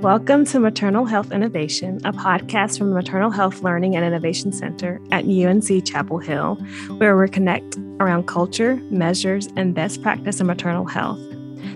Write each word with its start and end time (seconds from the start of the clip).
Welcome 0.00 0.46
to 0.46 0.60
Maternal 0.60 1.04
Health 1.04 1.30
Innovation, 1.30 2.00
a 2.06 2.12
podcast 2.14 2.78
from 2.78 2.88
the 2.88 2.94
Maternal 2.94 3.30
Health 3.30 3.60
Learning 3.60 3.94
and 3.94 4.02
Innovation 4.02 4.50
Center 4.50 4.98
at 5.10 5.26
UNC 5.26 5.84
Chapel 5.84 6.16
Hill, 6.16 6.54
where 6.96 7.18
we 7.18 7.28
connect 7.28 7.76
around 8.00 8.26
culture, 8.26 8.76
measures, 8.88 9.50
and 9.56 9.74
best 9.74 10.02
practice 10.02 10.40
in 10.40 10.46
maternal 10.46 10.86
health. 10.86 11.20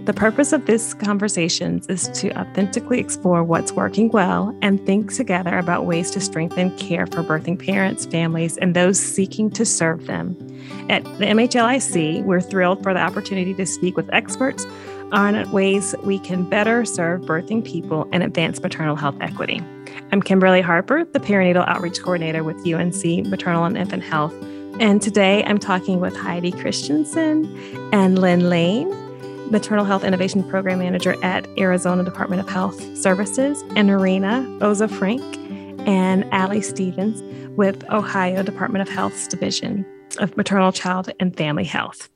The 0.07 0.15
purpose 0.15 0.55
of 0.55 0.65
these 0.65 0.95
conversations 0.95 1.87
is 1.89 2.09
to 2.21 2.31
authentically 2.39 2.99
explore 2.99 3.45
what's 3.45 3.73
working 3.73 4.09
well 4.09 4.57
and 4.63 4.85
think 4.87 5.13
together 5.13 5.59
about 5.59 5.85
ways 5.85 6.11
to 6.13 6.21
strengthen 6.21 6.75
care 6.79 7.07
for 7.07 7.23
birthing 7.23 7.63
parents, 7.63 8.07
families, 8.07 8.57
and 8.57 8.75
those 8.75 8.99
seeking 8.99 9.51
to 9.51 9.67
serve 9.67 10.07
them. 10.07 10.35
At 10.89 11.05
the 11.19 11.27
MHLIC, 11.27 12.25
we're 12.25 12.41
thrilled 12.41 12.83
for 12.83 12.95
the 12.95 13.01
opportunity 13.01 13.53
to 13.53 13.67
speak 13.67 13.99
with 13.99 14.09
experts 14.15 14.67
on 15.13 15.51
ways 15.53 15.95
we 16.03 16.19
can 16.19 16.49
better 16.49 16.85
serve 16.85 17.23
birthing 17.23 17.65
people 17.65 18.09
and 18.13 18.23
advance 18.23 18.61
maternal 18.61 18.97
health 18.97 19.17
equity. 19.21 19.61
I'm 20.13 20.23
Kimberly 20.23 20.61
Harper, 20.61 21.05
the 21.05 21.21
Perinatal 21.21 21.67
Outreach 21.69 22.01
Coordinator 22.01 22.45
with 22.45 22.57
UNC 22.67 23.27
Maternal 23.27 23.65
and 23.65 23.77
Infant 23.77 24.03
Health. 24.03 24.35
And 24.81 25.01
today 25.01 25.45
I'm 25.45 25.59
talking 25.59 26.01
with 26.01 26.17
Heidi 26.17 26.51
Christensen 26.53 27.45
and 27.93 28.19
Lynn 28.19 28.49
Lane, 28.49 28.89
Maternal 29.51 29.85
Health 29.85 30.05
Innovation 30.05 30.43
Program 30.43 30.79
Manager 30.79 31.15
at 31.23 31.47
Arizona 31.59 32.03
Department 32.03 32.41
of 32.41 32.49
Health 32.49 32.81
Services, 32.97 33.63
and 33.77 33.91
Reena 33.91 34.59
Oza 34.61 34.91
Frank 34.91 35.23
and 35.87 36.25
Allie 36.33 36.63
Stevens 36.63 37.23
with 37.57 37.89
Ohio 37.91 38.43
Department 38.43 38.83
of 38.83 38.93
Health's 38.93 39.29
Division 39.29 39.87
of 40.19 40.37
Maternal, 40.37 40.73
Child, 40.73 41.11
and 41.21 41.37
Family 41.37 41.65
Health. 41.65 42.09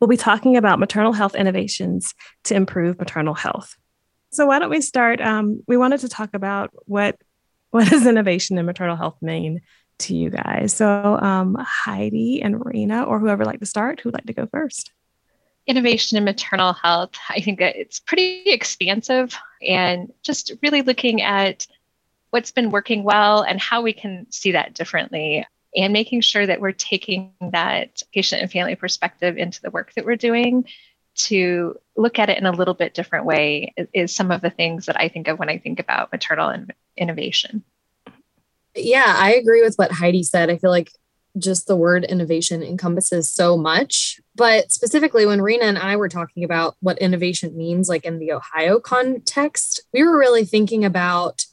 We'll 0.00 0.08
be 0.08 0.16
talking 0.16 0.56
about 0.56 0.78
maternal 0.78 1.12
health 1.12 1.34
innovations 1.34 2.14
to 2.44 2.54
improve 2.54 2.98
maternal 2.98 3.34
health. 3.34 3.76
So, 4.30 4.46
why 4.46 4.58
don't 4.58 4.70
we 4.70 4.80
start? 4.80 5.20
Um, 5.20 5.62
we 5.68 5.76
wanted 5.76 6.00
to 6.00 6.08
talk 6.08 6.30
about 6.34 6.70
what 6.86 7.16
what 7.70 7.88
does 7.88 8.06
innovation 8.06 8.58
in 8.58 8.66
maternal 8.66 8.96
health 8.96 9.16
mean 9.20 9.60
to 9.98 10.16
you 10.16 10.30
guys. 10.30 10.72
So, 10.72 11.18
um, 11.20 11.56
Heidi 11.60 12.42
and 12.42 12.56
Reena, 12.56 13.06
or 13.06 13.18
whoever 13.20 13.44
like 13.44 13.60
to 13.60 13.66
start, 13.66 14.00
who'd 14.00 14.14
like 14.14 14.26
to 14.26 14.32
go 14.32 14.46
first? 14.46 14.90
innovation 15.66 16.18
in 16.18 16.24
maternal 16.24 16.72
health, 16.72 17.12
I 17.28 17.40
think 17.40 17.60
that 17.60 17.76
it's 17.76 18.00
pretty 18.00 18.42
expansive 18.46 19.36
and 19.62 20.12
just 20.22 20.52
really 20.62 20.82
looking 20.82 21.22
at 21.22 21.66
what's 22.30 22.50
been 22.50 22.70
working 22.70 23.04
well 23.04 23.42
and 23.42 23.60
how 23.60 23.82
we 23.82 23.92
can 23.92 24.26
see 24.30 24.52
that 24.52 24.74
differently 24.74 25.46
and 25.74 25.92
making 25.92 26.20
sure 26.20 26.46
that 26.46 26.60
we're 26.60 26.72
taking 26.72 27.32
that 27.40 28.02
patient 28.12 28.42
and 28.42 28.50
family 28.50 28.74
perspective 28.74 29.36
into 29.36 29.60
the 29.62 29.70
work 29.70 29.92
that 29.94 30.04
we're 30.04 30.16
doing 30.16 30.64
to 31.14 31.76
look 31.96 32.18
at 32.18 32.30
it 32.30 32.38
in 32.38 32.46
a 32.46 32.52
little 32.52 32.74
bit 32.74 32.94
different 32.94 33.26
way 33.26 33.74
is 33.92 34.14
some 34.14 34.30
of 34.30 34.40
the 34.40 34.50
things 34.50 34.86
that 34.86 34.98
I 34.98 35.08
think 35.08 35.28
of 35.28 35.38
when 35.38 35.48
I 35.48 35.58
think 35.58 35.80
about 35.80 36.12
maternal 36.12 36.66
innovation. 36.96 37.62
Yeah, 38.74 39.04
I 39.06 39.34
agree 39.34 39.62
with 39.62 39.76
what 39.76 39.92
Heidi 39.92 40.22
said. 40.22 40.50
I 40.50 40.56
feel 40.56 40.70
like 40.70 40.92
just 41.38 41.66
the 41.66 41.76
word 41.76 42.04
innovation 42.04 42.62
encompasses 42.62 43.30
so 43.30 43.56
much. 43.56 44.20
But 44.34 44.72
specifically, 44.72 45.26
when 45.26 45.40
Reena 45.40 45.62
and 45.62 45.78
I 45.78 45.96
were 45.96 46.08
talking 46.08 46.44
about 46.44 46.76
what 46.80 46.98
innovation 46.98 47.56
means, 47.56 47.88
like 47.88 48.04
in 48.04 48.18
the 48.18 48.32
Ohio 48.32 48.80
context, 48.80 49.82
we 49.92 50.02
were 50.02 50.18
really 50.18 50.44
thinking 50.44 50.84
about 50.84 51.44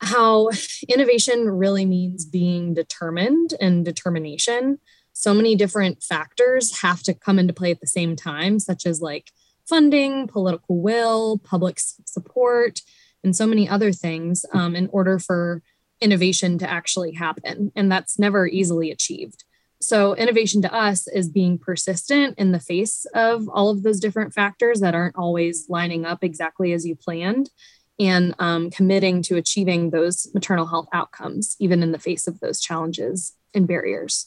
how 0.00 0.50
innovation 0.88 1.48
really 1.48 1.86
means 1.86 2.24
being 2.24 2.74
determined 2.74 3.54
and 3.60 3.84
determination. 3.84 4.78
So 5.12 5.32
many 5.32 5.56
different 5.56 6.02
factors 6.02 6.80
have 6.80 7.02
to 7.04 7.14
come 7.14 7.38
into 7.38 7.54
play 7.54 7.70
at 7.70 7.80
the 7.80 7.86
same 7.86 8.16
time, 8.16 8.58
such 8.58 8.84
as 8.86 9.00
like 9.00 9.30
funding, 9.66 10.28
political 10.28 10.80
will, 10.80 11.38
public 11.38 11.78
support, 11.78 12.80
and 13.24 13.34
so 13.34 13.46
many 13.46 13.68
other 13.68 13.92
things 13.92 14.44
um, 14.52 14.76
in 14.76 14.88
order 14.92 15.18
for 15.18 15.62
innovation 16.00 16.58
to 16.58 16.70
actually 16.70 17.12
happen. 17.12 17.72
And 17.74 17.90
that's 17.90 18.18
never 18.18 18.46
easily 18.46 18.90
achieved. 18.90 19.44
So, 19.80 20.14
innovation 20.14 20.62
to 20.62 20.74
us 20.74 21.06
is 21.06 21.28
being 21.28 21.58
persistent 21.58 22.38
in 22.38 22.52
the 22.52 22.60
face 22.60 23.04
of 23.14 23.46
all 23.48 23.68
of 23.68 23.82
those 23.82 24.00
different 24.00 24.32
factors 24.32 24.80
that 24.80 24.94
aren't 24.94 25.16
always 25.16 25.66
lining 25.68 26.06
up 26.06 26.24
exactly 26.24 26.72
as 26.72 26.86
you 26.86 26.96
planned 26.96 27.50
and 27.98 28.34
um, 28.38 28.70
committing 28.70 29.22
to 29.22 29.36
achieving 29.36 29.90
those 29.90 30.28
maternal 30.34 30.66
health 30.66 30.88
outcomes, 30.92 31.56
even 31.58 31.82
in 31.82 31.92
the 31.92 31.98
face 31.98 32.26
of 32.26 32.40
those 32.40 32.60
challenges 32.60 33.34
and 33.54 33.66
barriers. 33.66 34.26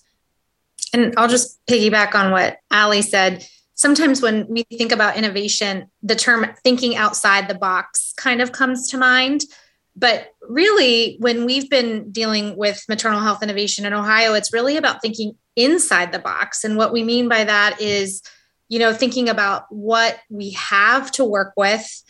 And 0.94 1.13
I'll 1.18 1.28
just 1.28 1.59
piggyback 1.68 2.16
on 2.16 2.31
what 2.31 2.58
Allie 2.72 3.02
said. 3.02 3.46
Sometimes 3.75 4.22
when 4.22 4.47
we 4.47 4.63
think 4.63 4.91
about 4.91 5.18
innovation, 5.18 5.90
the 6.02 6.16
term 6.16 6.47
thinking 6.63 6.96
outside 6.96 7.47
the 7.47 7.56
box 7.56 8.13
kind 8.18 8.41
of 8.41 8.52
comes 8.52 8.90
to 8.90 8.97
mind. 8.97 9.44
But 9.96 10.34
really, 10.41 11.18
when 11.19 11.46
we've 11.46 11.69
been 11.69 12.12
dealing 12.12 12.56
with 12.58 12.84
maternal 12.90 13.19
health 13.19 13.44
innovation 13.44 13.85
in 13.85 13.94
Ohio, 13.94 14.34
it's 14.34 14.53
really 14.53 14.78
about 14.78 15.02
thinking 15.02 15.35
inside 15.56 16.12
the 16.12 16.19
box. 16.19 16.63
And 16.63 16.78
what 16.78 16.94
we 16.94 17.03
mean 17.03 17.28
by 17.28 17.44
that 17.44 17.81
is, 17.81 18.22
you 18.69 18.79
know, 18.79 18.94
thinking 18.94 19.29
about 19.29 19.66
what 19.69 20.18
we 20.29 20.52
have 20.52 21.12
to 21.12 21.25
work 21.25 21.53
with 21.58 22.03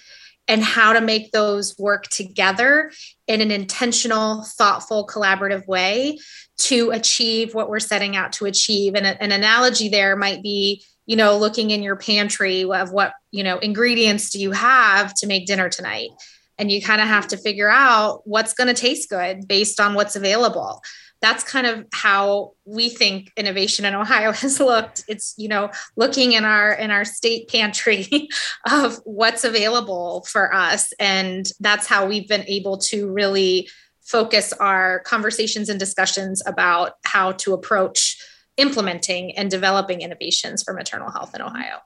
and 0.50 0.64
how 0.64 0.92
to 0.94 1.00
make 1.00 1.32
those 1.32 1.78
work 1.78 2.08
together 2.08 2.92
in 3.28 3.40
an 3.40 3.52
intentional, 3.52 4.44
thoughtful, 4.44 5.08
collaborative 5.08 5.66
way 5.68 6.18
to 6.58 6.90
achieve 6.90 7.54
what 7.54 7.70
we're 7.70 7.80
setting 7.80 8.16
out 8.16 8.34
to 8.34 8.46
achieve. 8.46 8.96
And 8.96 9.06
an 9.06 9.32
analogy 9.32 9.88
there 9.88 10.18
might 10.18 10.44
be, 10.44 10.84
you 11.06 11.16
know, 11.16 11.38
looking 11.38 11.70
in 11.70 11.84
your 11.84 11.96
pantry 11.96 12.64
of 12.64 12.92
what, 12.92 13.14
you 13.32 13.44
know, 13.44 13.60
ingredients 13.60 14.32
do 14.32 14.40
you 14.40 14.52
have 14.52 15.14
to 15.16 15.28
make 15.28 15.46
dinner 15.46 15.70
tonight? 15.70 16.10
and 16.58 16.70
you 16.70 16.82
kind 16.82 17.00
of 17.00 17.08
have 17.08 17.26
to 17.30 17.38
figure 17.38 17.70
out 17.70 18.20
what's 18.26 18.54
going 18.54 18.68
to 18.68 18.74
taste 18.74 19.10
good 19.10 19.48
based 19.48 19.80
on 19.80 19.94
what's 19.94 20.18
available 20.18 20.82
that's 21.22 21.44
kind 21.44 21.68
of 21.68 21.86
how 21.92 22.54
we 22.66 22.90
think 22.90 23.32
innovation 23.36 23.86
in 23.86 23.94
ohio 23.94 24.32
has 24.44 24.60
looked. 24.60 25.04
It's 25.08 25.34
you 25.38 25.48
know 25.48 25.72
looking 25.96 26.34
in 26.34 26.46
our 26.46 26.74
in 26.74 26.92
our 26.92 27.06
state 27.06 27.50
pantry 27.50 28.30
of 28.70 28.98
what's 29.04 29.44
available 29.44 30.26
for 30.30 30.54
us. 30.54 30.94
And 31.00 31.46
that's 31.60 31.88
how 31.88 32.08
we've 32.08 32.28
been 32.28 32.46
able 32.48 32.78
to 32.90 33.10
really 33.12 33.70
focus 34.02 34.54
our 34.54 35.02
conversations 35.02 35.70
and 35.70 35.80
discussions 35.80 36.42
about 36.48 36.94
how 37.06 37.34
to 37.34 37.54
approach 37.54 38.18
implementing 38.58 39.38
and 39.38 39.52
developing 39.52 40.02
innovations 40.02 40.64
for 40.64 40.74
maternal 40.74 41.12
health 41.12 41.34
in 41.36 41.42
ohio 41.42 41.78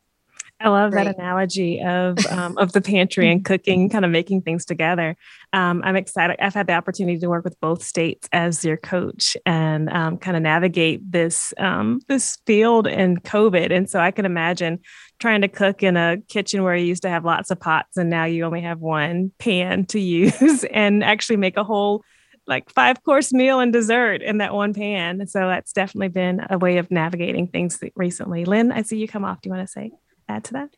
I 0.63 0.69
love 0.69 0.91
that 0.93 1.07
analogy 1.07 1.81
of 1.81 2.17
um, 2.31 2.57
of 2.57 2.71
the 2.71 2.81
pantry 2.81 3.29
and 3.29 3.43
cooking, 3.43 3.89
kind 3.89 4.05
of 4.05 4.11
making 4.11 4.43
things 4.43 4.65
together. 4.65 5.17
Um, 5.51 5.81
I'm 5.83 5.97
excited. 5.97 6.37
I've 6.39 6.53
had 6.53 6.67
the 6.67 6.73
opportunity 6.73 7.19
to 7.19 7.27
work 7.27 7.43
with 7.43 7.59
both 7.59 7.83
states 7.83 8.29
as 8.31 8.63
your 8.63 8.77
coach 8.77 9.35
and 9.45 9.89
um, 9.89 10.17
kind 10.17 10.37
of 10.37 10.43
navigate 10.43 11.11
this 11.11 11.53
um, 11.57 11.99
this 12.07 12.37
field 12.45 12.87
in 12.87 13.17
COVID. 13.17 13.75
And 13.75 13.89
so 13.89 13.99
I 13.99 14.11
can 14.11 14.25
imagine 14.25 14.79
trying 15.19 15.41
to 15.41 15.49
cook 15.49 15.83
in 15.83 15.97
a 15.97 16.17
kitchen 16.29 16.63
where 16.63 16.75
you 16.75 16.85
used 16.85 17.03
to 17.03 17.09
have 17.09 17.25
lots 17.25 17.51
of 17.51 17.59
pots 17.59 17.97
and 17.97 18.09
now 18.09 18.23
you 18.23 18.45
only 18.45 18.61
have 18.61 18.79
one 18.79 19.31
pan 19.39 19.85
to 19.87 19.99
use 19.99 20.63
and 20.65 21.03
actually 21.03 21.37
make 21.37 21.57
a 21.57 21.63
whole 21.63 22.03
like 22.47 22.69
five 22.69 23.01
course 23.03 23.31
meal 23.31 23.59
and 23.59 23.71
dessert 23.71 24.21
in 24.21 24.37
that 24.37 24.53
one 24.53 24.73
pan. 24.73 25.27
So 25.27 25.39
that's 25.47 25.73
definitely 25.73 26.09
been 26.09 26.45
a 26.49 26.57
way 26.57 26.77
of 26.77 26.89
navigating 26.89 27.47
things 27.47 27.79
recently. 27.95 28.45
Lynn, 28.45 28.71
I 28.71 28.81
see 28.81 28.97
you 28.97 29.07
come 29.07 29.25
off. 29.25 29.41
Do 29.41 29.49
you 29.49 29.55
want 29.55 29.67
to 29.67 29.71
say? 29.71 29.91
Add 30.27 30.43
to 30.45 30.53
that? 30.53 30.75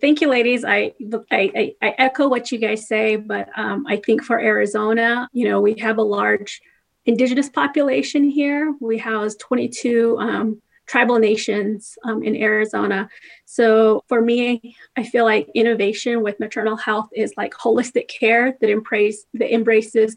Thank 0.00 0.22
you, 0.22 0.28
ladies. 0.28 0.64
I, 0.64 0.94
I, 1.30 1.74
I 1.82 1.94
echo 1.98 2.26
what 2.28 2.50
you 2.50 2.58
guys 2.58 2.88
say, 2.88 3.16
but 3.16 3.50
um, 3.56 3.86
I 3.86 3.96
think 3.96 4.24
for 4.24 4.40
Arizona, 4.40 5.28
you 5.32 5.46
know, 5.46 5.60
we 5.60 5.74
have 5.80 5.98
a 5.98 6.02
large 6.02 6.62
indigenous 7.04 7.50
population 7.50 8.30
here. 8.30 8.74
We 8.80 8.96
house 8.96 9.34
22 9.36 10.16
um, 10.18 10.62
tribal 10.86 11.18
nations 11.18 11.98
um, 12.04 12.22
in 12.22 12.34
Arizona. 12.34 13.08
So 13.44 14.02
for 14.08 14.22
me, 14.22 14.74
I 14.96 15.04
feel 15.04 15.24
like 15.24 15.48
innovation 15.54 16.22
with 16.22 16.40
maternal 16.40 16.76
health 16.76 17.10
is 17.14 17.34
like 17.36 17.52
holistic 17.52 18.08
care 18.08 18.56
that 18.60 18.70
embrace 18.70 19.24
that 19.34 19.54
embraces 19.54 20.16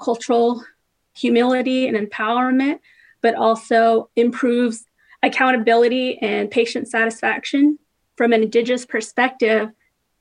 cultural 0.00 0.64
humility 1.14 1.88
and 1.88 1.96
empowerment, 1.96 2.78
but 3.20 3.34
also 3.34 4.10
improves 4.16 4.86
accountability 5.22 6.18
and 6.18 6.50
patient 6.50 6.88
satisfaction 6.88 7.78
from 8.16 8.32
an 8.32 8.42
indigenous 8.42 8.86
perspective, 8.86 9.70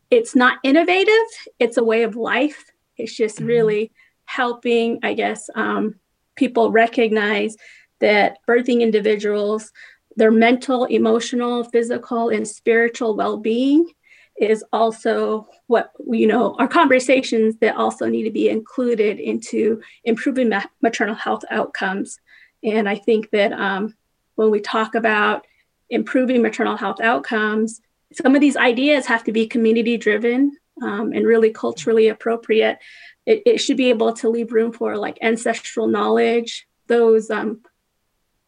it's 0.10 0.36
not 0.36 0.60
innovative, 0.64 1.14
it's 1.60 1.78
a 1.78 1.84
way 1.84 2.04
of 2.04 2.16
life. 2.16 2.72
It's 2.98 3.16
just 3.16 3.38
mm-hmm. 3.38 3.48
really 3.48 3.92
helping, 4.26 5.00
I 5.04 5.14
guess, 5.14 5.50
um, 5.56 5.96
people 6.36 6.72
recognize 6.72 7.56
that 8.00 8.38
birthing 8.48 8.82
individuals, 8.82 9.72
their 10.16 10.32
mental, 10.32 10.86
emotional, 10.86 11.64
physical, 11.64 12.30
and 12.30 12.48
spiritual 12.48 13.16
well 13.16 13.38
being 13.38 13.90
is 14.38 14.64
also 14.74 15.48
what 15.68 15.92
you 16.12 16.26
know 16.26 16.56
our 16.58 16.68
conversations 16.68 17.56
that 17.58 17.76
also 17.76 18.08
need 18.08 18.24
to 18.24 18.32
be 18.32 18.50
included 18.50 19.20
into 19.20 19.80
improving 20.04 20.50
ma- 20.50 20.66
maternal 20.82 21.14
health 21.14 21.44
outcomes 21.52 22.20
and 22.64 22.90
i 22.90 22.96
think 22.96 23.30
that 23.30 23.54
um, 23.54 23.96
when 24.34 24.50
we 24.50 24.60
talk 24.60 24.96
about 24.96 25.46
improving 25.90 26.42
maternal 26.42 26.78
health 26.78 27.02
outcomes. 27.02 27.82
Some 28.14 28.36
of 28.36 28.42
these 28.42 28.58
ideas 28.58 29.06
have 29.08 29.24
to 29.26 29.32
be 29.32 29.48
community 29.48 29.98
driven 29.98 30.58
um, 30.82 31.12
and 31.14 31.26
really 31.26 31.52
culturally 31.52 32.08
appropriate. 32.08 32.80
It, 33.26 33.44
it, 33.46 33.58
should 33.60 33.78
be 33.78 33.90
able 33.90 34.14
to 34.14 34.30
leave 34.30 34.52
room 34.52 34.72
for 34.72 34.98
like 34.98 35.18
ancestral 35.22 35.88
knowledge. 35.88 36.68
Those 36.88 37.30
um, 37.30 37.62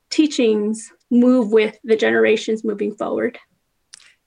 teachings 0.09 0.91
move 1.09 1.51
with 1.51 1.77
the 1.83 1.95
generations 1.95 2.63
moving 2.63 2.93
forward. 2.95 3.37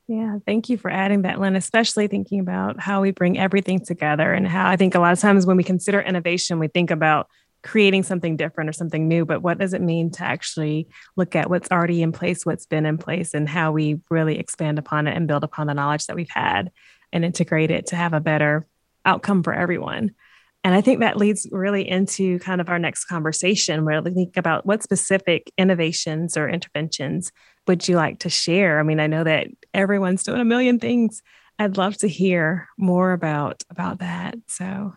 Yeah, 0.07 0.39
thank 0.47 0.71
you 0.71 0.79
for 0.79 0.91
adding 0.91 1.23
that, 1.23 1.39
Lynn, 1.39 1.55
especially 1.55 2.07
thinking 2.07 2.41
about 2.41 2.81
how 2.81 3.03
we 3.03 3.11
bring 3.11 3.39
everything 3.39 3.85
together 3.85 4.33
and 4.33 4.49
how 4.49 4.67
I 4.67 4.77
think 4.77 4.95
a 4.95 5.01
lot 5.01 5.13
of 5.13 5.21
times 5.21 5.45
when 5.45 5.59
we 5.59 5.65
consider 5.65 6.01
innovation, 6.01 6.59
we 6.59 6.69
think 6.69 6.91
about 6.91 7.29
creating 7.69 8.03
something 8.03 8.35
different 8.35 8.71
or 8.71 8.73
something 8.73 9.07
new, 9.07 9.27
but 9.27 9.43
what 9.43 9.59
does 9.59 9.75
it 9.75 9.83
mean 9.83 10.11
to 10.11 10.25
actually 10.25 10.89
look 11.19 11.37
at 11.37 11.51
what's 11.51 11.71
already 11.71 12.01
in 12.01 12.13
place, 12.13 12.47
what's 12.47 12.65
been 12.65 12.87
in 12.87 12.97
place, 12.97 13.35
and 13.35 13.47
how 13.47 13.73
we 13.73 14.01
really 14.09 14.39
expand 14.39 14.79
upon 14.79 15.07
it 15.07 15.15
and 15.15 15.29
build 15.29 15.45
upon 15.45 15.67
the 15.67 15.75
knowledge 15.75 16.07
that 16.07 16.17
we've 16.17 16.31
had 16.31 16.73
and 17.13 17.27
integrate 17.27 17.71
it 17.71 17.89
to 17.89 17.95
have 17.95 18.15
a 18.15 18.21
better 18.21 18.67
outcome 19.05 19.43
for 19.43 19.53
everyone. 19.53 20.13
And 20.65 20.75
I 20.75 20.81
think 20.81 21.01
that 21.01 21.19
leads 21.19 21.47
really 21.53 21.87
into 21.87 22.39
kind 22.39 22.63
of 22.63 22.71
our 22.71 22.79
next 22.79 23.05
conversation 23.05 23.85
where 23.85 24.01
we 24.01 24.13
think 24.13 24.39
about 24.39 24.65
what 24.65 24.83
specific 24.83 25.53
innovations 25.59 26.39
or 26.39 26.49
interventions 26.49 27.33
would 27.67 27.87
you 27.87 27.97
like 27.97 28.21
to 28.21 28.31
share? 28.31 28.81
I 28.81 28.83
mean, 28.83 28.99
I 28.99 29.09
know 29.09 29.25
that 29.25 29.49
everyone's 29.75 30.23
doing 30.23 30.41
a 30.41 30.45
million 30.45 30.79
things. 30.79 31.23
I'd 31.59 31.77
love 31.77 31.99
to 31.99 32.09
hear 32.09 32.67
more 32.79 33.13
about 33.13 33.63
about 33.69 33.99
that. 33.99 34.37
So 34.47 34.95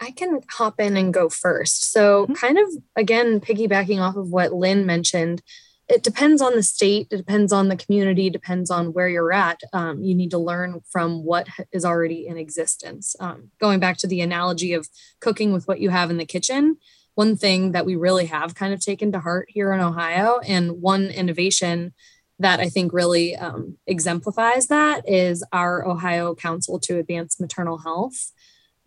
I 0.00 0.12
can 0.12 0.40
hop 0.50 0.80
in 0.80 0.96
and 0.96 1.12
go 1.12 1.28
first. 1.28 1.92
So, 1.92 2.24
mm-hmm. 2.24 2.34
kind 2.34 2.58
of 2.58 2.68
again, 2.96 3.40
piggybacking 3.40 4.00
off 4.00 4.16
of 4.16 4.30
what 4.30 4.52
Lynn 4.52 4.86
mentioned, 4.86 5.42
it 5.88 6.02
depends 6.02 6.40
on 6.40 6.54
the 6.54 6.62
state, 6.62 7.08
it 7.10 7.16
depends 7.16 7.52
on 7.52 7.68
the 7.68 7.76
community, 7.76 8.30
depends 8.30 8.70
on 8.70 8.92
where 8.92 9.08
you're 9.08 9.32
at. 9.32 9.60
Um, 9.72 10.02
you 10.02 10.14
need 10.14 10.30
to 10.30 10.38
learn 10.38 10.80
from 10.88 11.24
what 11.24 11.48
is 11.72 11.84
already 11.84 12.28
in 12.28 12.38
existence. 12.38 13.16
Um, 13.18 13.50
going 13.60 13.80
back 13.80 13.96
to 13.98 14.06
the 14.06 14.20
analogy 14.20 14.72
of 14.72 14.88
cooking 15.20 15.52
with 15.52 15.66
what 15.66 15.80
you 15.80 15.90
have 15.90 16.08
in 16.10 16.16
the 16.16 16.24
kitchen, 16.24 16.76
one 17.16 17.36
thing 17.36 17.72
that 17.72 17.86
we 17.86 17.96
really 17.96 18.26
have 18.26 18.54
kind 18.54 18.72
of 18.72 18.80
taken 18.80 19.10
to 19.12 19.18
heart 19.18 19.48
here 19.50 19.72
in 19.72 19.80
Ohio, 19.80 20.38
and 20.46 20.80
one 20.80 21.06
innovation 21.06 21.92
that 22.38 22.60
I 22.60 22.68
think 22.68 22.92
really 22.92 23.36
um, 23.36 23.76
exemplifies 23.86 24.68
that 24.68 25.06
is 25.08 25.44
our 25.52 25.86
Ohio 25.86 26.34
Council 26.34 26.78
to 26.80 26.98
Advance 26.98 27.38
Maternal 27.40 27.78
Health. 27.78 28.32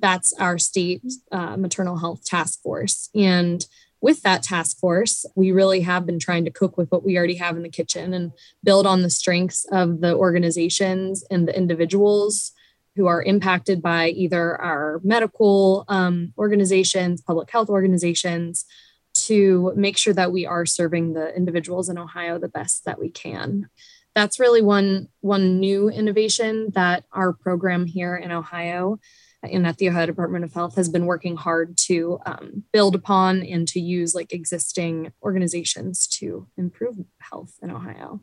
That's 0.04 0.34
our 0.34 0.60
state 0.60 1.02
uh, 1.32 1.56
maternal 1.56 1.98
health 1.98 2.26
task 2.26 2.62
force. 2.62 3.10
And 3.16 3.66
with 4.02 4.22
that 4.24 4.44
task 4.44 4.78
force, 4.80 5.26
we 5.34 5.54
really 5.54 5.80
have 5.80 6.06
been 6.06 6.20
trying 6.20 6.44
to 6.44 6.52
cook 6.52 6.78
with 6.78 6.92
what 6.92 7.06
we 7.06 7.18
already 7.18 7.36
have 7.36 7.56
in 7.56 7.64
the 7.64 7.70
kitchen 7.70 8.14
and 8.14 8.34
build 8.66 8.86
on 8.86 9.02
the 9.02 9.10
strengths 9.10 9.66
of 9.72 10.02
the 10.02 10.14
organizations 10.14 11.24
and 11.32 11.48
the 11.48 11.58
individuals 11.58 12.52
who 12.98 13.08
are 13.08 13.24
impacted 13.24 13.82
by 13.82 14.10
either 14.10 14.60
our 14.62 15.00
medical 15.06 15.86
um, 15.88 16.34
organizations, 16.38 17.22
public 17.22 17.50
health 17.50 17.70
organizations, 17.70 18.66
to 19.14 19.72
make 19.78 19.98
sure 19.98 20.14
that 20.14 20.34
we 20.34 20.46
are 20.46 20.66
serving 20.66 21.14
the 21.14 21.34
individuals 21.34 21.88
in 21.88 21.98
Ohio 21.98 22.38
the 22.38 22.50
best 22.50 22.84
that 22.84 23.00
we 23.00 23.10
can. 23.10 23.70
That's 24.16 24.38
really 24.38 24.62
one 24.62 25.08
one 25.22 25.62
new 25.62 25.88
innovation 25.90 26.72
that 26.74 27.06
our 27.14 27.32
program 27.32 27.86
here 27.86 28.18
in 28.18 28.34
Ohio 28.34 29.00
and 29.44 29.68
at 29.68 29.78
the 29.78 29.90
Ohio 29.90 30.06
Department 30.06 30.46
of 30.46 30.54
Health 30.54 30.76
has 30.76 30.90
been 30.90 31.06
working 31.06 31.36
hard 31.36 31.78
to 31.78 32.20
um, 32.26 32.64
build 32.72 32.96
upon 32.96 33.44
and 33.44 33.68
to 33.70 33.80
use 33.80 34.16
like 34.16 34.34
existing 34.34 35.12
organizations 35.22 36.08
to 36.08 36.48
improve 36.58 36.98
health 37.20 37.58
in 37.62 37.72
Ohio. 37.72 38.22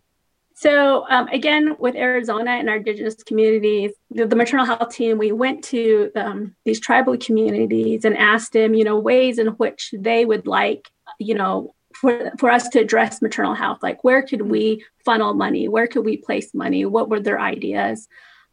So 0.55 1.07
um, 1.09 1.27
again, 1.29 1.77
with 1.79 1.95
Arizona 1.95 2.51
and 2.51 2.69
our 2.69 2.77
indigenous 2.77 3.23
communities, 3.23 3.93
the, 4.11 4.27
the 4.27 4.37
maternal 4.37 4.67
health 4.67 4.95
team, 4.95 5.17
we 5.17 5.33
went 5.33 5.65
to 5.65 6.11
um, 6.17 6.55
these 6.67 6.81
tribal 6.81 7.17
communities 7.17 8.05
and 8.05 8.15
asked 8.17 8.53
them, 8.53 8.75
you 8.75 8.85
know, 8.85 8.99
ways 8.99 9.39
in 9.39 9.49
which 9.49 9.95
they 9.97 10.27
would 10.27 10.47
like, 10.47 10.91
you 11.19 11.35
know, 11.35 11.75
for, 11.95 12.33
for 12.39 12.51
us 12.51 12.69
to 12.69 12.81
address 12.81 13.23
maternal 13.23 13.55
health, 13.55 13.79
like 13.83 14.05
where 14.05 14.23
could 14.23 14.43
we 14.43 14.85
funnel 15.03 15.33
money? 15.33 15.67
Where 15.67 15.87
could 15.87 16.05
we 16.05 16.19
place 16.19 16.53
money? 16.53 16.85
What 16.85 17.09
were 17.09 17.21
their 17.21 17.41
ideas? 17.41 18.07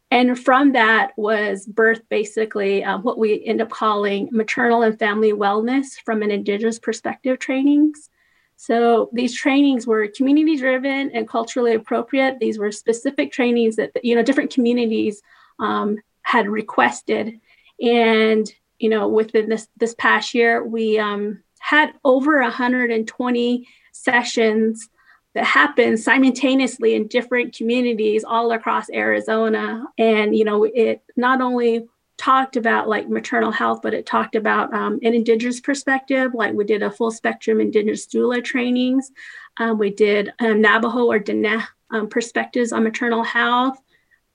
And 0.09 0.39
from 0.39 0.71
that 0.71 1.11
was 1.17 1.67
birthed 1.67 2.03
basically 2.09 2.83
uh, 2.83 2.97
what 2.99 3.17
we 3.17 3.43
end 3.45 3.61
up 3.61 3.69
calling 3.69 4.29
maternal 4.31 4.83
and 4.83 4.97
family 4.97 5.33
wellness 5.33 5.85
from 6.05 6.21
an 6.21 6.31
Indigenous 6.31 6.79
perspective 6.79 7.39
trainings. 7.39 8.09
So 8.55 9.09
these 9.13 9.35
trainings 9.35 9.85
were 9.85 10.07
community 10.07 10.57
driven 10.57 11.11
and 11.11 11.27
culturally 11.27 11.75
appropriate. 11.75 12.39
These 12.39 12.57
were 12.57 12.71
specific 12.71 13.31
trainings 13.31 13.75
that 13.75 13.91
you 14.03 14.15
know 14.15 14.23
different 14.23 14.51
communities 14.51 15.21
um, 15.59 15.97
had 16.23 16.47
requested, 16.47 17.39
and 17.79 18.51
you 18.79 18.89
know 18.89 19.07
within 19.07 19.47
this 19.47 19.67
this 19.77 19.93
past 19.95 20.33
year 20.33 20.65
we 20.65 20.97
um, 20.97 21.43
had 21.59 21.93
over 22.03 22.41
120 22.41 23.67
sessions 23.91 24.89
that 25.37 25.45
happened 25.45 25.99
simultaneously 25.99 26.95
in 26.95 27.07
different 27.07 27.55
communities 27.55 28.23
all 28.23 28.51
across 28.51 28.89
Arizona. 28.89 29.85
And, 29.95 30.35
you 30.35 30.43
know, 30.43 30.63
it 30.63 31.03
not 31.15 31.41
only 31.41 31.87
talked 32.17 32.55
about 32.55 32.89
like 32.89 33.07
maternal 33.07 33.51
health, 33.51 33.81
but 33.83 33.93
it 33.93 34.07
talked 34.07 34.35
about 34.35 34.73
um, 34.73 34.97
an 35.03 35.13
Indigenous 35.13 35.59
perspective. 35.59 36.31
Like 36.33 36.55
we 36.55 36.63
did 36.63 36.81
a 36.81 36.89
full 36.89 37.11
spectrum 37.11 37.61
Indigenous 37.61 38.07
doula 38.07 38.43
trainings. 38.43 39.11
Um, 39.57 39.77
we 39.77 39.91
did 39.91 40.33
um, 40.39 40.59
Navajo 40.59 41.05
or 41.05 41.19
Diné 41.19 41.63
um, 41.91 42.09
perspectives 42.09 42.71
on 42.71 42.83
maternal 42.83 43.21
health. 43.21 43.77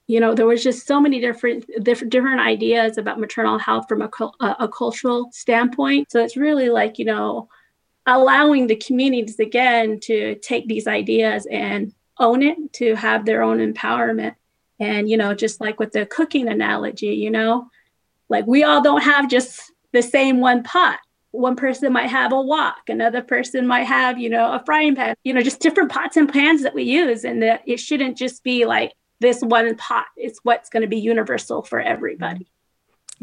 You 0.07 0.21
know, 0.21 0.33
there 0.33 0.47
was 0.47 0.63
just 0.63 0.87
so 0.87 1.01
many 1.01 1.19
different 1.19 1.65
different, 1.81 2.13
different 2.13 2.39
ideas 2.39 2.97
about 2.97 3.19
maternal 3.19 3.59
health 3.59 3.89
from 3.89 4.03
a, 4.03 4.09
a, 4.39 4.55
a 4.61 4.67
cultural 4.69 5.29
standpoint. 5.33 6.11
So 6.11 6.23
it's 6.23 6.37
really 6.37 6.69
like, 6.69 6.97
you 6.97 7.03
know, 7.03 7.49
allowing 8.05 8.67
the 8.67 8.75
communities 8.75 9.39
again 9.39 9.99
to 10.01 10.35
take 10.35 10.67
these 10.67 10.87
ideas 10.87 11.47
and 11.49 11.93
own 12.19 12.43
it 12.43 12.73
to 12.73 12.95
have 12.95 13.25
their 13.25 13.41
own 13.41 13.57
empowerment. 13.59 14.35
And 14.79 15.09
you 15.09 15.17
know 15.17 15.33
just 15.33 15.61
like 15.61 15.79
with 15.79 15.91
the 15.91 16.05
cooking 16.05 16.47
analogy 16.49 17.15
you 17.15 17.31
know 17.31 17.69
like 18.27 18.45
we 18.47 18.63
all 18.63 18.81
don't 18.81 19.03
have 19.03 19.29
just 19.29 19.71
the 19.91 20.01
same 20.01 20.39
one 20.39 20.63
pot. 20.63 20.99
One 21.31 21.55
person 21.55 21.93
might 21.93 22.09
have 22.09 22.33
a 22.33 22.41
wok 22.41 22.89
another 22.89 23.21
person 23.21 23.65
might 23.65 23.85
have 23.85 24.19
you 24.19 24.29
know 24.29 24.53
a 24.53 24.63
frying 24.65 24.95
pan 24.95 25.15
you 25.23 25.33
know 25.33 25.41
just 25.41 25.61
different 25.61 25.91
pots 25.91 26.17
and 26.17 26.31
pans 26.31 26.63
that 26.63 26.75
we 26.75 26.83
use 26.83 27.23
and 27.23 27.41
that 27.41 27.61
it 27.65 27.79
shouldn't 27.79 28.17
just 28.17 28.43
be 28.43 28.65
like 28.65 28.93
this 29.19 29.41
one 29.41 29.75
pot. 29.77 30.05
It's 30.17 30.39
what's 30.43 30.69
going 30.69 30.81
to 30.81 30.87
be 30.87 30.99
universal 30.99 31.63
for 31.63 31.79
everybody 31.79 32.47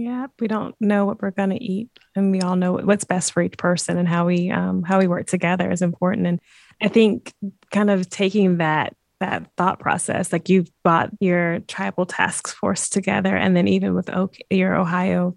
yeah, 0.00 0.28
we 0.40 0.48
don't 0.48 0.74
know 0.80 1.04
what 1.04 1.20
we're 1.20 1.30
going 1.30 1.50
to 1.50 1.62
eat, 1.62 1.90
and 2.16 2.32
we 2.32 2.40
all 2.40 2.56
know 2.56 2.72
what's 2.72 3.04
best 3.04 3.32
for 3.32 3.42
each 3.42 3.58
person, 3.58 3.98
and 3.98 4.08
how 4.08 4.26
we 4.26 4.50
um, 4.50 4.82
how 4.82 4.98
we 4.98 5.06
work 5.06 5.26
together 5.26 5.70
is 5.70 5.82
important. 5.82 6.26
And 6.26 6.40
I 6.80 6.88
think 6.88 7.34
kind 7.70 7.90
of 7.90 8.08
taking 8.08 8.56
that 8.58 8.96
that 9.20 9.46
thought 9.58 9.78
process, 9.78 10.32
like 10.32 10.48
you've 10.48 10.70
brought 10.82 11.10
your 11.20 11.60
tribal 11.60 12.06
task 12.06 12.48
force 12.48 12.88
together, 12.88 13.36
and 13.36 13.54
then 13.54 13.68
even 13.68 13.94
with 13.94 14.08
your 14.48 14.74
Ohio 14.74 15.36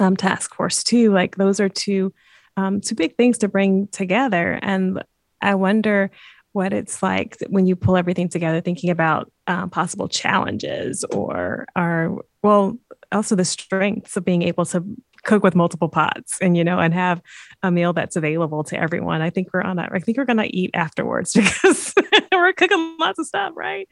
um, 0.00 0.16
task 0.16 0.56
force 0.56 0.82
too, 0.82 1.12
like 1.12 1.36
those 1.36 1.60
are 1.60 1.68
two 1.68 2.12
um, 2.56 2.80
two 2.80 2.96
big 2.96 3.16
things 3.16 3.38
to 3.38 3.48
bring 3.48 3.86
together. 3.88 4.58
And 4.60 5.04
I 5.40 5.54
wonder 5.54 6.10
what 6.52 6.72
it's 6.72 7.00
like 7.00 7.36
when 7.48 7.66
you 7.66 7.76
pull 7.76 7.96
everything 7.96 8.28
together, 8.28 8.60
thinking 8.60 8.90
about 8.90 9.30
um, 9.46 9.70
possible 9.70 10.08
challenges 10.08 11.04
or 11.04 11.66
are 11.76 12.16
well 12.42 12.76
also 13.14 13.34
the 13.34 13.44
strengths 13.44 14.16
of 14.16 14.24
being 14.24 14.42
able 14.42 14.64
to 14.66 14.84
cook 15.24 15.42
with 15.42 15.54
multiple 15.54 15.88
pots 15.88 16.38
and 16.40 16.56
you 16.56 16.64
know 16.64 16.78
and 16.78 16.92
have 16.92 17.22
a 17.62 17.70
meal 17.70 17.92
that's 17.92 18.16
available 18.16 18.62
to 18.64 18.78
everyone. 18.78 19.22
I 19.22 19.30
think 19.30 19.48
we're 19.52 19.62
on 19.62 19.76
that 19.76 19.90
i 19.92 19.98
think 19.98 20.18
we're 20.18 20.24
going 20.24 20.36
to 20.36 20.56
eat 20.56 20.70
afterwards 20.74 21.32
because 21.34 21.94
we're 22.32 22.52
cooking 22.52 22.96
lots 22.98 23.18
of 23.18 23.26
stuff 23.26 23.52
right? 23.56 23.88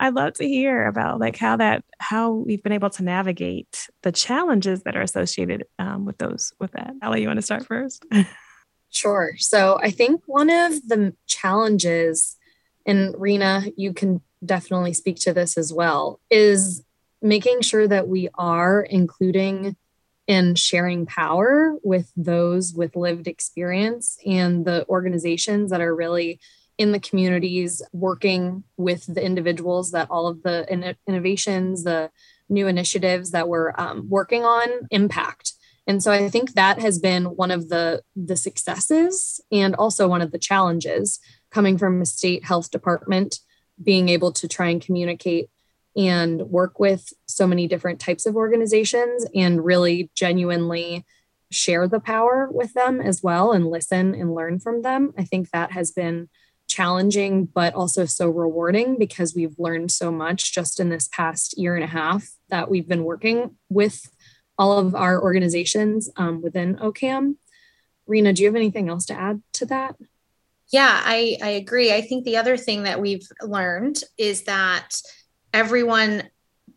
I'd 0.00 0.14
love 0.14 0.34
to 0.34 0.46
hear 0.46 0.86
about 0.86 1.18
like 1.18 1.36
how 1.36 1.56
that 1.56 1.84
how 1.98 2.30
we've 2.30 2.62
been 2.62 2.72
able 2.72 2.90
to 2.90 3.02
navigate 3.02 3.88
the 4.02 4.12
challenges 4.12 4.84
that 4.84 4.96
are 4.96 5.02
associated 5.02 5.64
um, 5.80 6.04
with 6.04 6.18
those 6.18 6.52
with 6.60 6.70
that. 6.72 6.92
Allie, 7.02 7.22
you 7.22 7.26
want 7.26 7.38
to 7.38 7.42
start 7.42 7.66
first? 7.66 8.04
Sure. 8.90 9.34
So 9.38 9.78
i 9.82 9.90
think 9.90 10.22
one 10.26 10.50
of 10.50 10.88
the 10.88 11.14
challenges 11.26 12.36
and 12.86 13.14
reena 13.14 13.72
you 13.76 13.92
can 13.92 14.22
definitely 14.44 14.94
speak 14.94 15.16
to 15.16 15.32
this 15.32 15.58
as 15.58 15.72
well 15.72 16.20
is 16.30 16.82
making 17.22 17.62
sure 17.62 17.86
that 17.88 18.08
we 18.08 18.28
are 18.34 18.82
including 18.82 19.76
and 20.28 20.58
sharing 20.58 21.06
power 21.06 21.76
with 21.82 22.12
those 22.16 22.74
with 22.74 22.94
lived 22.94 23.26
experience 23.26 24.18
and 24.26 24.64
the 24.64 24.86
organizations 24.88 25.70
that 25.70 25.80
are 25.80 25.94
really 25.94 26.38
in 26.76 26.92
the 26.92 27.00
communities 27.00 27.82
working 27.92 28.62
with 28.76 29.12
the 29.12 29.24
individuals 29.24 29.90
that 29.90 30.08
all 30.10 30.28
of 30.28 30.42
the 30.42 30.70
in- 30.72 30.94
innovations 31.08 31.82
the 31.82 32.10
new 32.48 32.66
initiatives 32.66 33.30
that 33.32 33.48
we're 33.48 33.72
um, 33.76 34.08
working 34.08 34.44
on 34.44 34.68
impact. 34.90 35.52
And 35.86 36.02
so 36.02 36.12
i 36.12 36.28
think 36.28 36.52
that 36.52 36.78
has 36.80 36.98
been 36.98 37.24
one 37.24 37.50
of 37.50 37.70
the 37.70 38.02
the 38.14 38.36
successes 38.36 39.40
and 39.50 39.74
also 39.74 40.06
one 40.06 40.20
of 40.20 40.30
the 40.30 40.38
challenges 40.38 41.18
coming 41.50 41.78
from 41.78 42.02
a 42.02 42.06
state 42.06 42.44
health 42.44 42.70
department 42.70 43.40
being 43.82 44.08
able 44.08 44.32
to 44.32 44.48
try 44.48 44.68
and 44.68 44.82
communicate 44.82 45.48
and 45.98 46.42
work 46.42 46.78
with 46.78 47.12
so 47.26 47.44
many 47.44 47.66
different 47.66 47.98
types 47.98 48.24
of 48.24 48.36
organizations 48.36 49.26
and 49.34 49.64
really 49.64 50.10
genuinely 50.14 51.04
share 51.50 51.88
the 51.88 51.98
power 51.98 52.48
with 52.52 52.72
them 52.74 53.00
as 53.00 53.20
well 53.22 53.50
and 53.50 53.66
listen 53.66 54.14
and 54.14 54.32
learn 54.32 54.60
from 54.60 54.82
them. 54.82 55.12
I 55.18 55.24
think 55.24 55.50
that 55.50 55.72
has 55.72 55.90
been 55.90 56.28
challenging, 56.68 57.46
but 57.46 57.74
also 57.74 58.04
so 58.04 58.28
rewarding 58.28 58.96
because 58.96 59.34
we've 59.34 59.58
learned 59.58 59.90
so 59.90 60.12
much 60.12 60.54
just 60.54 60.78
in 60.78 60.88
this 60.88 61.08
past 61.08 61.58
year 61.58 61.74
and 61.74 61.82
a 61.82 61.88
half 61.88 62.28
that 62.48 62.70
we've 62.70 62.86
been 62.86 63.04
working 63.04 63.56
with 63.68 64.08
all 64.56 64.78
of 64.78 64.94
our 64.94 65.20
organizations 65.20 66.10
um, 66.16 66.42
within 66.42 66.76
OCAM. 66.76 67.36
Reena, 68.08 68.34
do 68.34 68.42
you 68.42 68.48
have 68.48 68.56
anything 68.56 68.88
else 68.88 69.06
to 69.06 69.14
add 69.14 69.42
to 69.54 69.66
that? 69.66 69.96
Yeah, 70.70 71.00
I, 71.02 71.38
I 71.42 71.48
agree. 71.50 71.92
I 71.92 72.02
think 72.02 72.24
the 72.24 72.36
other 72.36 72.56
thing 72.56 72.82
that 72.82 73.00
we've 73.00 73.26
learned 73.42 74.02
is 74.18 74.42
that 74.42 75.00
everyone 75.52 76.22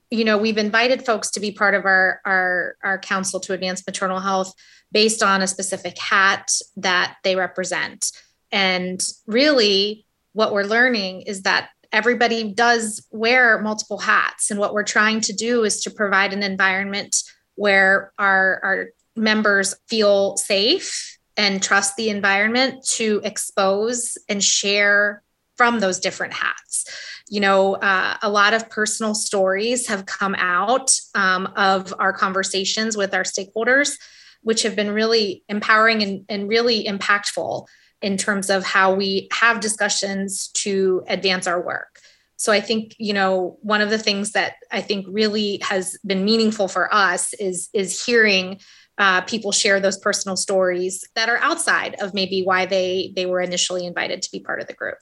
you 0.10 0.26
know 0.26 0.38
we've 0.38 0.58
invited 0.58 1.06
folks 1.06 1.32
to 1.32 1.40
be 1.40 1.52
part 1.52 1.74
of 1.74 1.86
our 1.86 2.22
our 2.26 2.76
our 2.84 3.00
council 3.00 3.40
to 3.40 3.54
advance 3.54 3.86
maternal 3.86 4.20
health 4.20 4.54
based 4.92 5.24
on 5.24 5.42
a 5.42 5.48
specific 5.48 5.98
hat 5.98 6.52
that 6.76 7.18
they 7.24 7.36
represent. 7.36 8.12
And 8.52 9.02
really 9.26 10.06
what 10.34 10.54
we're 10.54 10.64
learning 10.64 11.22
is 11.22 11.44
that 11.44 11.70
everybody 11.92 12.54
does 12.54 13.06
wear 13.12 13.62
multiple 13.62 13.98
hats. 13.98 14.52
And 14.52 14.60
what 14.60 14.74
we're 14.74 14.84
trying 14.84 15.22
to 15.22 15.34
do 15.34 15.64
is 15.64 15.82
to 15.84 15.92
provide 15.92 16.34
an 16.34 16.44
environment 16.44 17.24
where 17.56 18.12
our 18.18 18.60
our 18.64 18.88
members 19.16 19.76
feel 19.88 20.38
safe 20.38 21.18
and 21.38 21.62
trust 21.62 21.96
the 21.96 22.10
environment 22.10 22.86
to 22.86 23.22
expose 23.24 24.18
and 24.30 24.44
share 24.44 25.24
from 25.56 25.80
those 25.80 26.00
different 26.00 26.34
hats 26.34 27.11
you 27.32 27.40
know, 27.40 27.76
uh, 27.76 28.18
a 28.22 28.30
lot 28.30 28.54
of 28.54 28.70
personal 28.70 29.16
stories 29.16 29.88
have 29.88 30.06
come 30.06 30.36
out 30.38 30.92
um, 31.16 31.48
of 31.56 31.94
our 31.98 32.12
conversations 32.12 32.98
with 32.98 33.14
our 33.14 33.24
stakeholders, 33.24 33.94
which 34.42 34.64
have 34.64 34.76
been 34.76 34.92
really 34.92 35.42
empowering 35.48 36.04
and, 36.04 36.26
and 36.28 36.50
really 36.50 36.84
impactful 36.84 37.66
in 38.02 38.18
terms 38.18 38.50
of 38.50 38.66
how 38.66 38.94
we 38.94 39.30
have 39.32 39.62
discussions 39.62 40.50
to 40.50 41.06
advance 41.08 41.48
our 41.48 41.62
work. 41.62 42.02
So 42.36 42.52
I 42.52 42.60
think, 42.60 42.98
you 42.98 43.14
know, 43.14 43.58
one 43.62 43.80
of 43.80 43.90
the 43.90 43.98
things 43.98 44.34
that 44.34 44.56
I 44.70 44.82
think 44.82 45.06
really 45.10 45.60
has 45.62 45.98
been 46.06 46.26
meaningful 46.26 46.68
for 46.68 46.94
us 46.94 47.34
is 47.36 47.70
is 47.72 48.04
hearing 48.06 48.60
uh, 48.98 49.22
people 49.22 49.54
share 49.54 49.80
those 49.80 49.98
personal 49.98 50.36
stories 50.36 51.08
that 51.16 51.30
are 51.30 51.38
outside 51.38 51.96
of 52.02 52.14
maybe 52.14 52.44
why 52.44 52.66
they 52.66 53.14
they 53.16 53.26
were 53.26 53.40
initially 53.40 53.86
invited 53.86 54.22
to 54.24 54.32
be 54.34 54.42
part 54.42 54.60
of 54.60 54.68
the 54.68 54.74
group. 54.74 54.98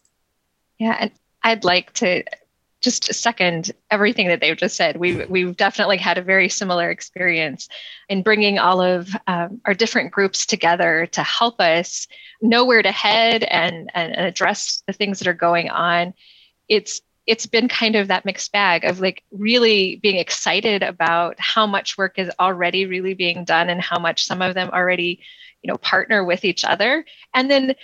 Yeah, 0.77 0.95
and 1.00 1.12
I'd 1.43 1.63
like 1.63 1.93
to 1.96 2.24
just 2.81 3.13
second 3.13 3.72
everything 3.91 4.27
that 4.27 4.39
they've 4.39 4.55
just 4.55 4.77
said. 4.77 4.98
We've, 4.98 5.29
we've 5.29 5.58
definitely 5.58 5.98
had 5.98 6.17
a 6.17 6.22
very 6.22 6.48
similar 6.48 6.89
experience 6.89 7.67
in 8.08 8.24
bringing 8.24 8.58
all 8.58 8.81
of 8.81 9.13
um, 9.27 9.60
our 9.65 9.74
different 9.74 10.12
groups 10.12 10.46
together 10.46 11.05
to 11.08 11.24
help 11.24 11.60
us 11.60 12.08
know 12.41 12.63
where 12.65 12.81
to 12.81 12.91
head 12.91 13.43
and, 13.43 13.91
and, 13.93 14.15
address 14.15 14.81
the 14.88 14.93
things 14.93 15.19
that 15.19 15.27
are 15.27 15.34
going 15.34 15.69
on. 15.69 16.13
It's 16.69 17.01
it's 17.27 17.46
been 17.46 17.67
kind 17.67 17.96
of 17.96 18.08
that 18.08 18.25
mixed 18.25 18.51
bag 18.51 18.86
of 18.86 19.01
like 19.01 19.24
really 19.29 19.98
being 19.98 20.15
excited 20.15 20.81
about 20.81 21.36
how 21.38 21.67
much 21.67 21.96
work 21.96 22.17
is 22.17 22.31
already 22.39 22.88
really 22.88 23.13
being 23.13 23.43
done 23.43 23.69
and 23.69 23.79
how 23.79 24.00
much 24.00 24.25
some 24.25 24.41
of 24.41 24.55
them 24.55 24.72
already 24.74 25.22
you 25.62 25.67
know 25.67 25.77
partner 25.77 26.24
with 26.24 26.43
each 26.43 26.63
other 26.65 27.05
and 27.36 27.51
then 27.51 27.75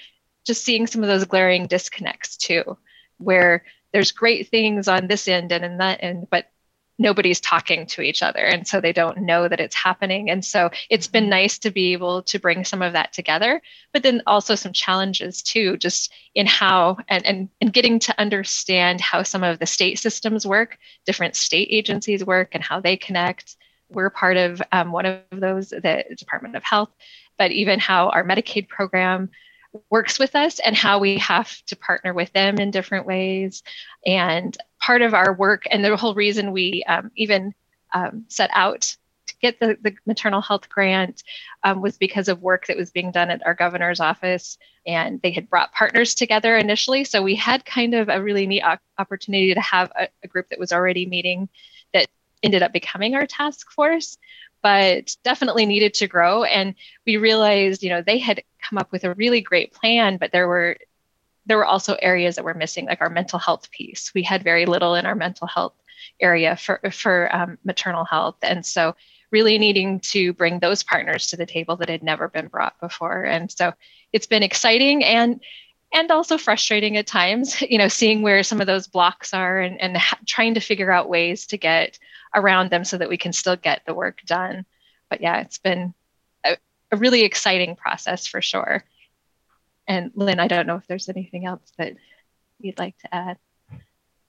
just 0.48 0.64
seeing 0.64 0.88
some 0.88 1.04
of 1.04 1.08
those 1.08 1.26
glaring 1.26 1.68
disconnects 1.68 2.38
too 2.38 2.76
where 3.18 3.64
there's 3.94 4.12
great 4.12 4.50
things 4.50 4.88
on 4.88 5.08
this 5.08 5.28
end 5.28 5.52
and 5.52 5.64
in 5.64 5.78
that 5.78 6.04
end, 6.04 6.28
but 6.30 6.50
nobody's 6.98 7.42
talking 7.42 7.86
to 7.86 8.02
each 8.02 8.24
other. 8.24 8.40
And 8.40 8.68
so 8.68 8.80
they 8.80 8.94
don't 8.94 9.22
know 9.22 9.48
that 9.48 9.60
it's 9.60 9.76
happening. 9.76 10.30
And 10.30 10.44
so 10.46 10.70
it's 10.90 11.08
been 11.08 11.30
nice 11.30 11.60
to 11.60 11.72
be 11.72 11.94
able 11.94 12.24
to 12.24 12.40
bring 12.40 12.64
some 12.64 12.82
of 12.82 12.94
that 12.94 13.12
together, 13.12 13.62
but 13.92 14.04
then 14.04 14.22
also 14.26 14.56
some 14.56 14.72
challenges 14.72 15.42
too, 15.42 15.78
just 15.78 16.14
in 16.36 16.46
how 16.46 16.98
and, 17.10 17.26
and, 17.26 17.50
and 17.60 17.74
getting 17.74 18.00
to 18.00 18.20
understand 18.20 19.02
how 19.02 19.24
some 19.24 19.44
of 19.44 19.60
the 19.60 19.66
state 19.66 20.00
systems 20.00 20.46
work, 20.46 20.78
different 21.06 21.36
state 21.36 21.68
agencies 21.70 22.24
work, 22.24 22.50
and 22.54 22.64
how 22.64 22.80
they 22.80 22.96
connect. 22.96 23.58
We're 23.90 24.10
part 24.10 24.38
of 24.38 24.62
um, 24.72 24.92
one 24.92 25.06
of 25.06 25.22
those, 25.32 25.70
the 25.70 26.06
Department 26.18 26.56
of 26.56 26.64
Health, 26.64 26.90
but 27.38 27.52
even 27.52 27.80
how 27.80 28.10
our 28.10 28.24
Medicaid 28.24 28.70
program 28.70 29.30
works 29.90 30.20
with 30.20 30.36
us 30.36 30.60
and 30.60 30.76
how 30.76 31.00
we 31.00 31.18
have 31.18 31.62
to 31.66 31.76
partner 31.76 32.14
with 32.14 32.32
them 32.34 32.58
in 32.60 32.72
different 32.72 33.06
ways. 33.06 33.64
And 34.06 34.56
part 34.82 35.02
of 35.02 35.14
our 35.14 35.34
work, 35.34 35.64
and 35.70 35.84
the 35.84 35.96
whole 35.98 36.14
reason 36.16 36.52
we 36.52 36.84
um, 36.88 37.12
even 37.16 37.54
um, 37.94 38.26
set 38.28 38.50
out 38.54 38.96
to 39.28 39.36
get 39.42 39.60
the, 39.60 39.78
the 39.82 39.96
maternal 40.06 40.42
health 40.42 40.70
grant 40.70 41.24
um, 41.64 41.82
was 41.82 41.98
because 41.98 42.28
of 42.28 42.42
work 42.42 42.68
that 42.68 42.78
was 42.78 42.92
being 42.92 43.12
done 43.12 43.32
at 43.32 43.46
our 43.46 43.56
governor's 43.56 44.00
office. 44.00 44.58
And 44.86 45.22
they 45.22 45.32
had 45.32 45.50
brought 45.50 45.74
partners 45.74 46.14
together 46.14 46.58
initially. 46.58 47.04
So 47.06 47.24
we 47.24 47.36
had 47.36 47.66
kind 47.66 47.96
of 47.96 48.10
a 48.10 48.22
really 48.22 48.46
neat 48.46 48.64
opportunity 48.98 49.54
to 49.54 49.62
have 49.62 49.92
a, 50.00 50.08
a 50.24 50.28
group 50.28 50.50
that 50.50 50.60
was 50.60 50.72
already 50.72 51.06
meeting 51.06 51.50
that 51.94 52.08
ended 52.44 52.62
up 52.62 52.72
becoming 52.72 53.16
our 53.16 53.26
task 53.26 53.72
force 53.72 54.18
but 54.66 55.16
definitely 55.24 55.68
needed 55.68 55.94
to 55.94 56.08
grow. 56.08 56.44
And 56.44 56.74
we 57.06 57.18
realized, 57.18 57.84
you 57.84 57.92
know, 57.92 58.02
they 58.02 58.18
had 58.18 58.42
come 58.68 58.80
up 58.80 58.92
with 58.92 59.04
a 59.04 59.14
really 59.14 59.40
great 59.40 59.72
plan, 59.72 60.18
but 60.18 60.32
there 60.32 60.48
were 60.48 60.78
there 61.46 61.58
were 61.58 61.66
also 61.66 61.96
areas 62.02 62.36
that 62.36 62.44
were 62.44 62.56
missing, 62.56 62.88
like 62.88 63.00
our 63.00 63.12
mental 63.12 63.38
health 63.38 63.70
piece. 63.70 64.12
We 64.16 64.24
had 64.24 64.44
very 64.44 64.66
little 64.66 64.96
in 64.96 65.06
our 65.06 65.14
mental 65.14 65.46
health 65.46 65.76
area 66.20 66.56
for 66.56 66.80
for 66.92 67.30
um, 67.32 67.60
maternal 67.64 68.06
health, 68.06 68.38
and 68.42 68.66
so 68.66 68.96
really 69.30 69.60
needing 69.60 70.00
to 70.00 70.34
bring 70.34 70.58
those 70.58 70.82
partners 70.82 71.28
to 71.28 71.38
the 71.38 71.46
table 71.46 71.76
that 71.76 71.90
had 71.90 72.02
never 72.02 72.28
been 72.28 72.48
brought 72.48 72.80
before. 72.80 73.24
And 73.24 73.52
so 73.52 73.72
it's 74.14 74.26
been 74.26 74.42
exciting 74.42 75.04
and 75.04 75.40
and 75.94 76.10
also 76.10 76.40
frustrating 76.40 76.98
at 76.98 77.06
times, 77.06 77.62
you 77.70 77.78
know, 77.78 77.88
seeing 77.88 78.24
where 78.24 78.42
some 78.42 78.62
of 78.62 78.66
those 78.66 78.88
blocks 78.88 79.32
are 79.32 79.60
and, 79.60 79.80
and 79.80 80.00
trying 80.26 80.56
to 80.56 80.60
figure 80.60 80.92
out 80.92 81.08
ways 81.08 81.46
to 81.46 81.58
get 81.58 82.00
around 82.36 82.70
them 82.70 82.84
so 82.84 82.98
that 82.98 83.10
we 83.10 83.18
can 83.18 83.34
still 83.34 83.56
get 83.56 83.82
the 83.86 83.94
work 83.94 84.22
done. 84.26 84.66
But 85.10 85.22
yeah, 85.22 85.40
it's 85.40 85.58
been 85.58 85.94
a, 86.44 86.58
a 86.92 86.98
really 86.98 87.24
exciting 87.24 87.76
process 87.76 88.28
for 88.28 88.42
sure. 88.42 88.84
And 89.88 90.12
Lynn, 90.16 90.40
I 90.40 90.48
don't 90.48 90.68
know 90.68 90.76
if 90.76 90.88
there's 90.88 91.10
anything 91.10 91.46
else 91.46 91.72
that 91.78 91.94
you'd 92.60 92.80
like 92.80 92.98
to 93.00 93.16
add. 93.16 93.38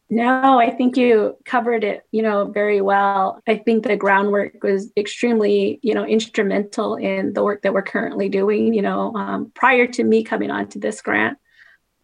No, 0.09 0.61
I 0.61 0.71
think 0.71 0.97
you 0.97 1.37
covered 1.45 1.83
it, 1.83 2.05
you 2.13 2.23
know, 2.23 2.45
very 2.45 2.81
well. 2.81 3.43
I 3.49 3.57
think 3.57 3.83
the 3.83 3.97
groundwork 3.97 4.63
was 4.63 4.93
extremely, 4.97 5.81
you 5.83 5.95
know, 5.95 6.07
instrumental 6.07 6.95
in 6.95 7.33
the 7.33 7.43
work 7.43 7.63
that 7.63 7.75
we're 7.75 7.83
currently 7.83 8.29
doing. 8.29 8.73
You 8.73 8.83
know, 8.83 9.13
um, 9.17 9.51
prior 9.53 9.89
to 9.89 10.05
me 10.05 10.23
coming 10.23 10.53
on 10.53 10.69
to 10.69 10.79
this 10.79 11.01
grant, 11.03 11.39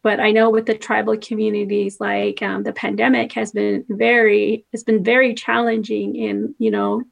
but 0.03 0.19
I 0.21 0.33
know 0.33 0.51
with 0.51 0.67
the 0.67 0.75
tribal 0.75 1.17
communities, 1.17 2.01
like 2.01 2.43
um, 2.43 2.65
the 2.65 2.73
pandemic 2.73 3.33
has 3.33 3.53
been 3.53 3.85
very, 3.89 4.65
it's 4.73 4.83
been 4.83 5.05
very 5.05 5.35
challenging 5.35 6.17
in, 6.17 6.55
you 6.59 6.71
know, 6.71 7.05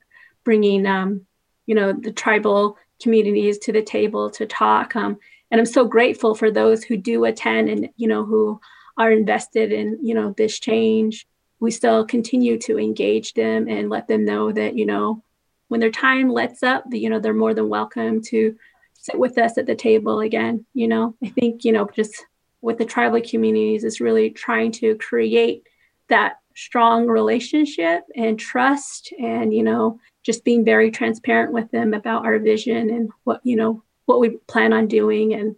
bringing, 0.44 0.86
um, 0.86 1.26
you 1.66 1.74
know, 1.74 1.92
the 1.92 2.12
tribal 2.12 2.76
communities 3.00 3.58
to 3.58 3.72
the 3.72 3.82
table 3.82 4.30
to 4.30 4.44
talk. 4.46 4.96
Um, 4.96 5.18
and 5.50 5.60
I'm 5.60 5.66
so 5.66 5.84
grateful 5.84 6.34
for 6.34 6.50
those 6.50 6.82
who 6.82 6.96
do 6.96 7.24
attend 7.24 7.68
and, 7.68 7.88
you 7.96 8.08
know, 8.08 8.24
who 8.24 8.60
are 8.96 9.12
invested 9.12 9.72
in, 9.72 9.98
you 10.02 10.14
know, 10.14 10.34
this 10.36 10.58
change. 10.58 11.26
We 11.60 11.70
still 11.70 12.04
continue 12.04 12.58
to 12.58 12.78
engage 12.78 13.34
them 13.34 13.68
and 13.68 13.88
let 13.88 14.08
them 14.08 14.24
know 14.24 14.50
that, 14.52 14.76
you 14.76 14.86
know, 14.86 15.22
when 15.68 15.80
their 15.80 15.90
time 15.90 16.28
lets 16.28 16.62
up, 16.62 16.84
you 16.90 17.08
know, 17.08 17.20
they're 17.20 17.34
more 17.34 17.54
than 17.54 17.68
welcome 17.68 18.22
to 18.22 18.56
sit 18.94 19.18
with 19.18 19.38
us 19.38 19.56
at 19.58 19.66
the 19.66 19.74
table 19.74 20.20
again. 20.20 20.66
You 20.74 20.88
know, 20.88 21.14
I 21.22 21.28
think, 21.28 21.64
you 21.64 21.72
know, 21.72 21.88
just 21.94 22.26
with 22.62 22.78
the 22.78 22.84
tribal 22.84 23.20
communities 23.20 23.84
is 23.84 24.00
really 24.00 24.30
trying 24.30 24.72
to 24.72 24.96
create 24.96 25.66
that 26.08 26.36
strong 26.54 27.06
relationship 27.06 28.02
and 28.16 28.38
trust 28.38 29.12
and 29.18 29.54
you 29.54 29.62
know 29.62 29.98
just 30.22 30.44
being 30.44 30.64
very 30.64 30.90
transparent 30.90 31.52
with 31.52 31.70
them 31.70 31.94
about 31.94 32.26
our 32.26 32.38
vision 32.38 32.90
and 32.90 33.10
what 33.24 33.40
you 33.44 33.56
know 33.56 33.82
what 34.06 34.20
we 34.20 34.30
plan 34.48 34.72
on 34.72 34.86
doing 34.86 35.32
and 35.32 35.54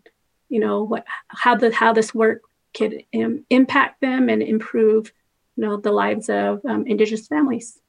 you 0.48 0.60
know 0.60 0.82
what 0.82 1.04
how 1.28 1.56
the 1.56 1.72
how 1.72 1.92
this 1.92 2.14
work 2.14 2.42
could 2.74 3.02
impact 3.50 4.00
them 4.00 4.28
and 4.28 4.42
improve 4.42 5.12
you 5.56 5.64
know 5.64 5.76
the 5.76 5.92
lives 5.92 6.28
of 6.28 6.64
um, 6.64 6.86
indigenous 6.86 7.26
families. 7.26 7.80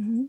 Mm-hmm. 0.00 0.24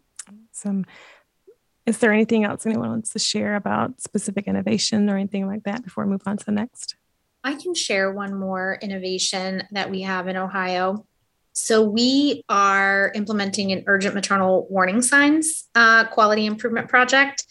is 1.86 1.98
there 2.00 2.12
anything 2.12 2.44
else 2.44 2.66
anyone 2.66 2.90
wants 2.90 3.12
to 3.12 3.20
share 3.20 3.56
about 3.56 4.02
specific 4.02 4.48
innovation 4.48 5.10
or 5.10 5.18
anything 5.18 5.48
like 5.48 5.64
that 5.64 5.84
before 5.84 6.06
we 6.06 6.12
move 6.12 6.24
on 6.26 6.38
to 6.38 6.46
the 6.46 6.52
next 6.52 6.96
I 7.44 7.56
can 7.56 7.74
share 7.74 8.12
one 8.12 8.34
more 8.34 8.78
innovation 8.82 9.64
that 9.72 9.90
we 9.90 10.02
have 10.02 10.28
in 10.28 10.38
Ohio. 10.38 11.06
So, 11.54 11.84
we 11.84 12.44
are 12.48 13.12
implementing 13.14 13.72
an 13.72 13.84
urgent 13.88 14.16
maternal 14.16 14.68
warning 14.70 15.02
signs 15.02 15.68
uh, 15.76 16.06
quality 16.06 16.46
improvement 16.46 16.88
project. 16.88 17.46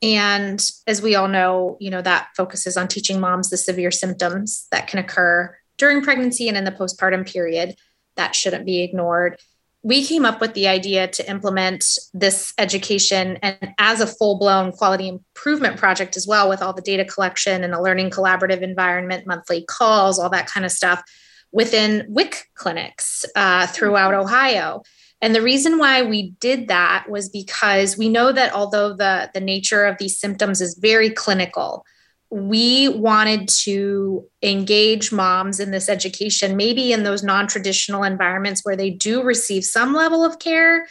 And 0.00 0.64
as 0.86 1.00
we 1.00 1.14
all 1.14 1.28
know, 1.28 1.76
you 1.80 1.90
know, 1.90 2.02
that 2.02 2.28
focuses 2.36 2.76
on 2.76 2.88
teaching 2.88 3.20
moms 3.20 3.50
the 3.50 3.56
severe 3.56 3.90
symptoms 3.90 4.66
that 4.72 4.88
can 4.88 4.98
occur 4.98 5.56
during 5.78 6.02
pregnancy 6.02 6.48
and 6.48 6.56
in 6.56 6.64
the 6.64 6.72
postpartum 6.72 7.30
period 7.30 7.76
that 8.16 8.34
shouldn't 8.34 8.66
be 8.66 8.82
ignored. 8.82 9.38
We 9.82 10.04
came 10.04 10.24
up 10.24 10.40
with 10.40 10.54
the 10.54 10.68
idea 10.68 11.08
to 11.08 11.28
implement 11.28 11.98
this 12.14 12.54
education 12.56 13.38
and 13.42 13.74
as 13.78 14.00
a 14.00 14.06
full-blown 14.06 14.70
quality 14.70 15.08
improvement 15.08 15.76
project 15.76 16.16
as 16.16 16.26
well 16.26 16.48
with 16.48 16.62
all 16.62 16.72
the 16.72 16.82
data 16.82 17.04
collection 17.04 17.64
and 17.64 17.74
a 17.74 17.82
learning 17.82 18.10
collaborative 18.10 18.62
environment 18.62 19.26
monthly 19.26 19.64
calls 19.64 20.18
all 20.18 20.30
that 20.30 20.46
kind 20.46 20.64
of 20.64 20.70
stuff 20.70 21.02
within 21.50 22.06
wic 22.08 22.44
clinics 22.54 23.24
uh, 23.34 23.66
throughout 23.66 24.14
ohio. 24.14 24.82
And 25.20 25.34
the 25.34 25.42
reason 25.42 25.78
why 25.78 26.02
we 26.02 26.30
did 26.40 26.68
that 26.68 27.06
was 27.08 27.28
because 27.28 27.96
we 27.98 28.08
know 28.08 28.32
that 28.32 28.52
although 28.52 28.92
the, 28.94 29.30
the 29.34 29.40
nature 29.40 29.84
of 29.84 29.98
these 29.98 30.18
symptoms 30.18 30.60
is 30.60 30.78
very 30.80 31.10
clinical 31.10 31.84
we 32.32 32.88
wanted 32.88 33.46
to 33.46 34.26
engage 34.42 35.12
moms 35.12 35.60
in 35.60 35.70
this 35.70 35.90
education, 35.90 36.56
maybe 36.56 36.90
in 36.90 37.02
those 37.02 37.22
non 37.22 37.46
traditional 37.46 38.04
environments 38.04 38.64
where 38.64 38.74
they 38.74 38.88
do 38.88 39.22
receive 39.22 39.64
some 39.66 39.92
level 39.92 40.24
of 40.24 40.38
care, 40.38 40.86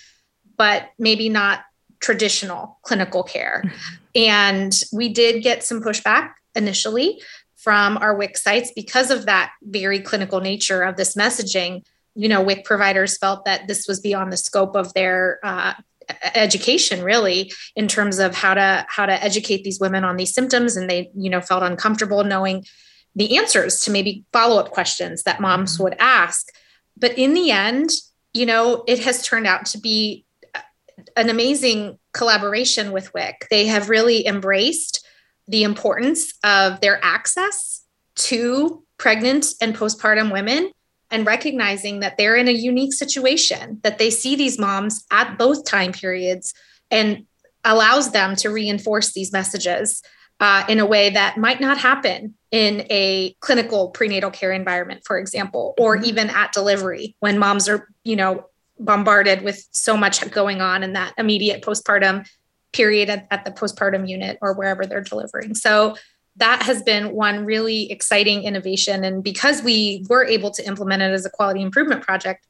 but 0.55 0.89
maybe 0.99 1.29
not 1.29 1.61
traditional 1.99 2.77
clinical 2.83 3.23
care. 3.23 3.63
And 4.15 4.79
we 4.93 5.09
did 5.09 5.41
get 5.41 5.63
some 5.63 5.81
pushback 5.81 6.33
initially 6.53 7.19
from 7.57 7.97
our 7.97 8.15
WIC 8.15 8.37
sites 8.37 8.71
because 8.75 9.09
of 9.09 9.25
that 9.25 9.51
very 9.63 9.99
clinical 9.99 10.41
nature 10.41 10.83
of 10.83 10.95
this 10.95 11.15
messaging. 11.15 11.83
You 12.13 12.29
know, 12.29 12.43
WIC 12.43 12.65
providers 12.65 13.17
felt 13.17 13.45
that 13.45 13.67
this 13.67 13.87
was 13.87 13.99
beyond 13.99 14.31
the 14.31 14.37
scope 14.37 14.75
of 14.75 14.93
their 14.93 15.39
uh, 15.41 15.73
education 16.35 17.03
really 17.03 17.51
in 17.75 17.87
terms 17.87 18.19
of 18.19 18.33
how 18.35 18.53
to 18.53 18.85
how 18.89 19.05
to 19.05 19.23
educate 19.23 19.63
these 19.63 19.79
women 19.79 20.03
on 20.03 20.17
these 20.17 20.33
symptoms 20.33 20.75
and 20.75 20.89
they 20.89 21.09
you 21.15 21.29
know 21.29 21.41
felt 21.41 21.63
uncomfortable 21.63 22.23
knowing 22.23 22.65
the 23.15 23.37
answers 23.37 23.81
to 23.81 23.91
maybe 23.91 24.23
follow-up 24.31 24.71
questions 24.71 25.23
that 25.23 25.41
moms 25.41 25.73
mm-hmm. 25.73 25.83
would 25.83 25.95
ask 25.99 26.47
but 26.97 27.17
in 27.17 27.33
the 27.33 27.51
end 27.51 27.89
you 28.33 28.45
know 28.45 28.83
it 28.87 28.99
has 28.99 29.25
turned 29.25 29.47
out 29.47 29.65
to 29.65 29.79
be 29.79 30.25
an 31.15 31.29
amazing 31.29 31.97
collaboration 32.13 32.91
with 32.91 33.13
wic 33.13 33.47
they 33.49 33.65
have 33.65 33.89
really 33.89 34.25
embraced 34.25 35.05
the 35.47 35.63
importance 35.63 36.33
of 36.43 36.79
their 36.81 36.99
access 37.03 37.83
to 38.15 38.83
pregnant 38.97 39.47
and 39.61 39.75
postpartum 39.75 40.31
women 40.31 40.71
and 41.11 41.25
recognizing 41.25 41.99
that 41.99 42.17
they're 42.17 42.35
in 42.35 42.47
a 42.47 42.51
unique 42.51 42.93
situation, 42.93 43.79
that 43.83 43.97
they 43.97 44.09
see 44.09 44.35
these 44.35 44.57
moms 44.57 45.05
at 45.11 45.37
both 45.37 45.65
time 45.65 45.91
periods 45.91 46.53
and 46.89 47.25
allows 47.63 48.11
them 48.11 48.35
to 48.37 48.49
reinforce 48.49 49.13
these 49.13 49.31
messages 49.31 50.01
uh, 50.39 50.63
in 50.67 50.79
a 50.79 50.85
way 50.85 51.11
that 51.11 51.37
might 51.37 51.61
not 51.61 51.77
happen 51.77 52.33
in 52.49 52.85
a 52.89 53.35
clinical 53.39 53.89
prenatal 53.89 54.31
care 54.31 54.51
environment, 54.51 55.01
for 55.05 55.19
example, 55.19 55.75
or 55.77 55.95
mm-hmm. 55.95 56.05
even 56.05 56.29
at 56.31 56.51
delivery 56.51 57.15
when 57.19 57.37
moms 57.37 57.69
are, 57.69 57.87
you 58.03 58.15
know, 58.15 58.45
bombarded 58.79 59.43
with 59.43 59.63
so 59.71 59.95
much 59.95 60.27
going 60.31 60.59
on 60.59 60.81
in 60.81 60.93
that 60.93 61.13
immediate 61.17 61.61
postpartum 61.61 62.27
period 62.73 63.09
at, 63.09 63.27
at 63.29 63.45
the 63.45 63.51
postpartum 63.51 64.09
unit 64.09 64.39
or 64.41 64.53
wherever 64.53 64.85
they're 64.85 65.01
delivering. 65.01 65.53
So 65.53 65.95
that 66.37 66.63
has 66.63 66.81
been 66.83 67.13
one 67.13 67.45
really 67.45 67.91
exciting 67.91 68.43
innovation. 68.43 69.03
And 69.03 69.23
because 69.23 69.61
we 69.61 70.05
were 70.09 70.25
able 70.25 70.51
to 70.51 70.65
implement 70.65 71.01
it 71.01 71.11
as 71.11 71.25
a 71.25 71.29
quality 71.29 71.61
improvement 71.61 72.03
project, 72.03 72.45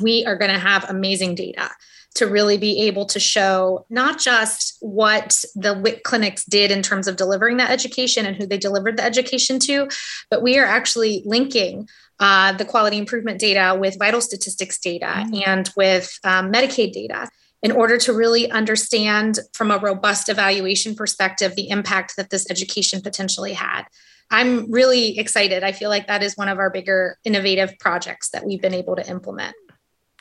we 0.00 0.24
are 0.26 0.36
going 0.36 0.50
to 0.50 0.58
have 0.58 0.88
amazing 0.88 1.34
data 1.34 1.70
to 2.14 2.26
really 2.26 2.58
be 2.58 2.82
able 2.82 3.06
to 3.06 3.20
show 3.20 3.86
not 3.88 4.18
just 4.18 4.76
what 4.80 5.44
the 5.54 5.74
WIC 5.74 6.02
clinics 6.02 6.44
did 6.44 6.70
in 6.70 6.82
terms 6.82 7.06
of 7.06 7.16
delivering 7.16 7.58
that 7.58 7.70
education 7.70 8.26
and 8.26 8.36
who 8.36 8.46
they 8.46 8.58
delivered 8.58 8.96
the 8.96 9.04
education 9.04 9.58
to, 9.60 9.88
but 10.28 10.42
we 10.42 10.58
are 10.58 10.64
actually 10.64 11.22
linking 11.24 11.88
uh, 12.18 12.52
the 12.52 12.64
quality 12.64 12.98
improvement 12.98 13.38
data 13.38 13.78
with 13.78 13.98
vital 13.98 14.20
statistics 14.20 14.78
data 14.78 15.06
mm-hmm. 15.06 15.40
and 15.46 15.70
with 15.76 16.18
um, 16.24 16.52
Medicaid 16.52 16.92
data 16.92 17.28
in 17.62 17.72
order 17.72 17.98
to 17.98 18.12
really 18.12 18.50
understand 18.50 19.38
from 19.52 19.70
a 19.70 19.78
robust 19.78 20.28
evaluation 20.28 20.94
perspective 20.94 21.54
the 21.56 21.68
impact 21.68 22.16
that 22.16 22.30
this 22.30 22.50
education 22.50 23.00
potentially 23.02 23.52
had. 23.52 23.84
I'm 24.30 24.70
really 24.70 25.18
excited. 25.18 25.64
I 25.64 25.72
feel 25.72 25.90
like 25.90 26.06
that 26.06 26.22
is 26.22 26.36
one 26.36 26.48
of 26.48 26.58
our 26.58 26.70
bigger 26.70 27.18
innovative 27.24 27.78
projects 27.78 28.30
that 28.30 28.46
we've 28.46 28.62
been 28.62 28.74
able 28.74 28.96
to 28.96 29.08
implement. 29.08 29.56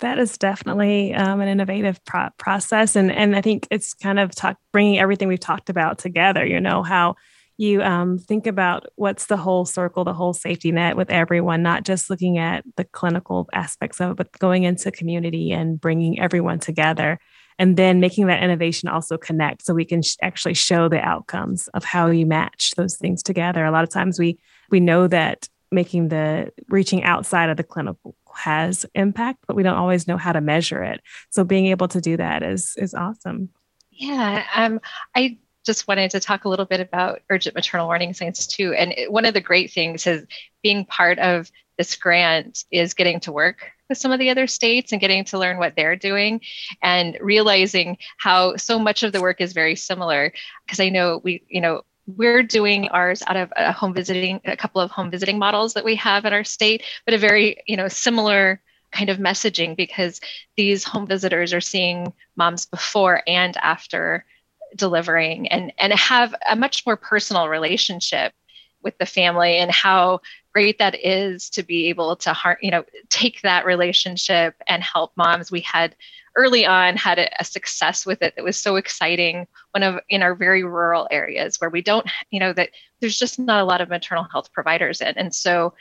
That 0.02 0.18
is 0.18 0.38
definitely 0.38 1.14
um, 1.14 1.42
an 1.42 1.48
innovative 1.48 2.04
pro- 2.06 2.30
process, 2.38 2.96
and 2.96 3.12
and 3.12 3.36
I 3.36 3.42
think 3.42 3.68
it's 3.70 3.94
kind 3.94 4.18
of 4.18 4.34
talk, 4.34 4.58
bringing 4.72 4.98
everything 4.98 5.28
we've 5.28 5.40
talked 5.40 5.70
about 5.70 5.98
together. 6.00 6.46
You 6.46 6.62
know 6.62 6.84
how 6.84 7.16
you 7.60 7.82
um, 7.82 8.18
think 8.18 8.48
about 8.48 8.86
what's 8.96 9.26
the 9.26 9.36
whole 9.36 9.66
circle, 9.66 10.06
the 10.06 10.14
whole 10.14 10.34
safety 10.34 10.72
net 10.72 10.96
with 10.96 11.10
everyone, 11.10 11.62
not 11.62 11.84
just 11.84 12.10
looking 12.10 12.38
at 12.38 12.64
the 12.78 12.86
clinical 12.86 13.50
aspects 13.52 14.00
of 14.00 14.12
it, 14.12 14.16
but 14.16 14.32
going 14.40 14.64
into 14.64 14.92
community 14.92 15.52
and 15.52 15.80
bringing 15.80 16.22
everyone 16.22 16.60
together. 16.60 17.20
And 17.58 17.76
then 17.76 18.00
making 18.00 18.28
that 18.28 18.42
innovation 18.42 18.88
also 18.88 19.18
connect 19.18 19.66
so 19.66 19.74
we 19.74 19.84
can 19.84 20.02
sh- 20.02 20.16
actually 20.22 20.54
show 20.54 20.88
the 20.88 21.02
outcomes 21.02 21.68
of 21.74 21.84
how 21.84 22.08
you 22.08 22.26
match 22.26 22.76
those 22.78 22.96
things 22.96 23.22
together. 23.22 23.66
A 23.66 23.72
lot 23.72 23.84
of 23.84 23.90
times 23.90 24.18
we 24.18 24.40
we 24.72 24.80
know 24.80 25.08
that 25.08 25.50
making 25.70 26.08
the 26.08 26.54
reaching 26.70 27.04
outside 27.04 27.50
of 27.50 27.58
the 27.58 27.64
clinical 27.66 28.16
has 28.38 28.86
impact, 28.96 29.40
but 29.48 29.58
we 29.58 29.64
don't 29.64 29.76
always 29.76 30.08
know 30.08 30.16
how 30.16 30.32
to 30.32 30.40
measure 30.40 30.82
it. 30.82 31.02
So 31.30 31.44
being 31.44 31.66
able 31.66 31.90
to 31.90 32.00
do 32.00 32.16
that 32.16 32.42
is 32.42 32.74
is 32.78 32.94
awesome. 32.94 33.50
Yeah, 33.92 34.46
um, 34.56 34.80
I 35.14 35.40
just 35.66 35.88
wanted 35.88 36.12
to 36.12 36.20
talk 36.20 36.46
a 36.46 36.50
little 36.50 36.66
bit 36.66 36.80
about 36.80 37.22
urgent 37.30 37.56
maternal 37.56 37.88
warning 37.88 38.14
signs 38.14 38.48
too. 38.48 38.74
And 38.74 38.94
one 39.10 39.26
of 39.26 39.34
the 39.34 39.42
great 39.42 39.72
things 39.72 40.08
is 40.08 40.26
being 40.64 40.86
part 40.86 41.20
of 41.20 41.52
this 41.78 41.96
grant 41.96 42.66
is 42.72 42.94
getting 42.94 43.20
to 43.22 43.32
work 43.32 43.72
with 43.88 43.98
some 43.98 44.12
of 44.12 44.20
the 44.20 44.30
other 44.30 44.48
states 44.48 44.92
and 44.92 45.02
getting 45.02 45.24
to 45.26 45.40
learn 45.40 45.58
what 45.58 45.76
they're 45.76 45.96
doing 45.96 46.42
and 46.82 47.18
realizing 47.22 47.98
how 48.18 48.56
so 48.58 48.78
much 48.78 49.04
of 49.04 49.12
the 49.12 49.22
work 49.22 49.42
is 49.42 49.54
very 49.54 49.76
similar. 49.76 50.32
Because 50.66 50.80
I 50.80 50.90
know 50.90 51.22
we, 51.24 51.44
you 51.48 51.62
know, 51.62 51.84
we're 52.06 52.44
doing 52.44 52.90
ours 52.90 53.22
out 53.28 53.38
of 53.38 53.54
a 53.56 53.72
home 53.72 53.94
visiting, 53.94 54.42
a 54.46 54.58
couple 54.58 54.82
of 54.82 54.92
home 54.92 55.12
visiting 55.12 55.40
models 55.40 55.74
that 55.74 55.86
we 55.86 55.96
have 55.96 56.26
in 56.26 56.34
our 56.34 56.44
state, 56.44 56.84
but 57.06 57.14
a 57.14 57.18
very, 57.18 57.58
you 57.68 57.78
know, 57.78 57.88
similar 57.88 58.62
kind 58.92 59.10
of 59.10 59.18
messaging 59.18 59.76
because 59.76 60.20
these 60.58 60.84
home 60.84 61.06
visitors 61.06 61.54
are 61.54 61.62
seeing 61.62 62.12
moms 62.36 62.66
before 62.66 63.22
and 63.28 63.56
after 63.58 64.26
delivering 64.76 65.48
and 65.48 65.74
and 65.80 65.94
have 65.94 66.34
a 66.50 66.56
much 66.56 66.86
more 66.86 66.98
personal 66.98 67.48
relationship 67.48 68.34
with 68.82 68.98
the 68.98 69.06
family 69.06 69.58
and 69.58 69.72
how 69.72 70.22
great 70.54 70.80
that 70.80 70.96
is 71.06 71.50
to 71.50 71.64
be 71.64 71.88
able 71.88 72.16
to 72.16 72.36
you 72.62 72.72
know 72.72 72.84
take 73.10 73.42
that 73.42 73.66
relationship 73.66 74.56
and 74.68 74.84
help 74.84 75.12
moms. 75.16 75.52
We 75.52 75.62
had 75.62 75.96
early 76.36 76.66
on 76.66 76.96
had 76.96 77.20
a, 77.20 77.42
a, 77.42 77.44
success 77.44 78.06
with 78.06 78.22
it 78.22 78.36
that 78.36 78.46
was 78.46 78.58
so 78.58 78.76
exciting 78.76 79.48
one 79.72 79.84
of 79.84 80.00
in 80.10 80.22
our 80.22 80.36
very 80.36 80.64
rural 80.64 81.08
areas 81.12 81.60
where 81.60 81.70
we 81.70 81.82
don't 81.82 82.08
you 82.30 82.40
know 82.40 82.54
that 82.54 82.70
there's 83.00 83.18
just 83.18 83.40
not 83.40 83.62
a 83.62 83.66
lot 83.66 83.82
of 83.82 83.90
maternal 83.90 84.26
health 84.26 84.52
providers 84.54 85.02
in. 85.02 85.18
And 85.18 85.34
so 85.34 85.74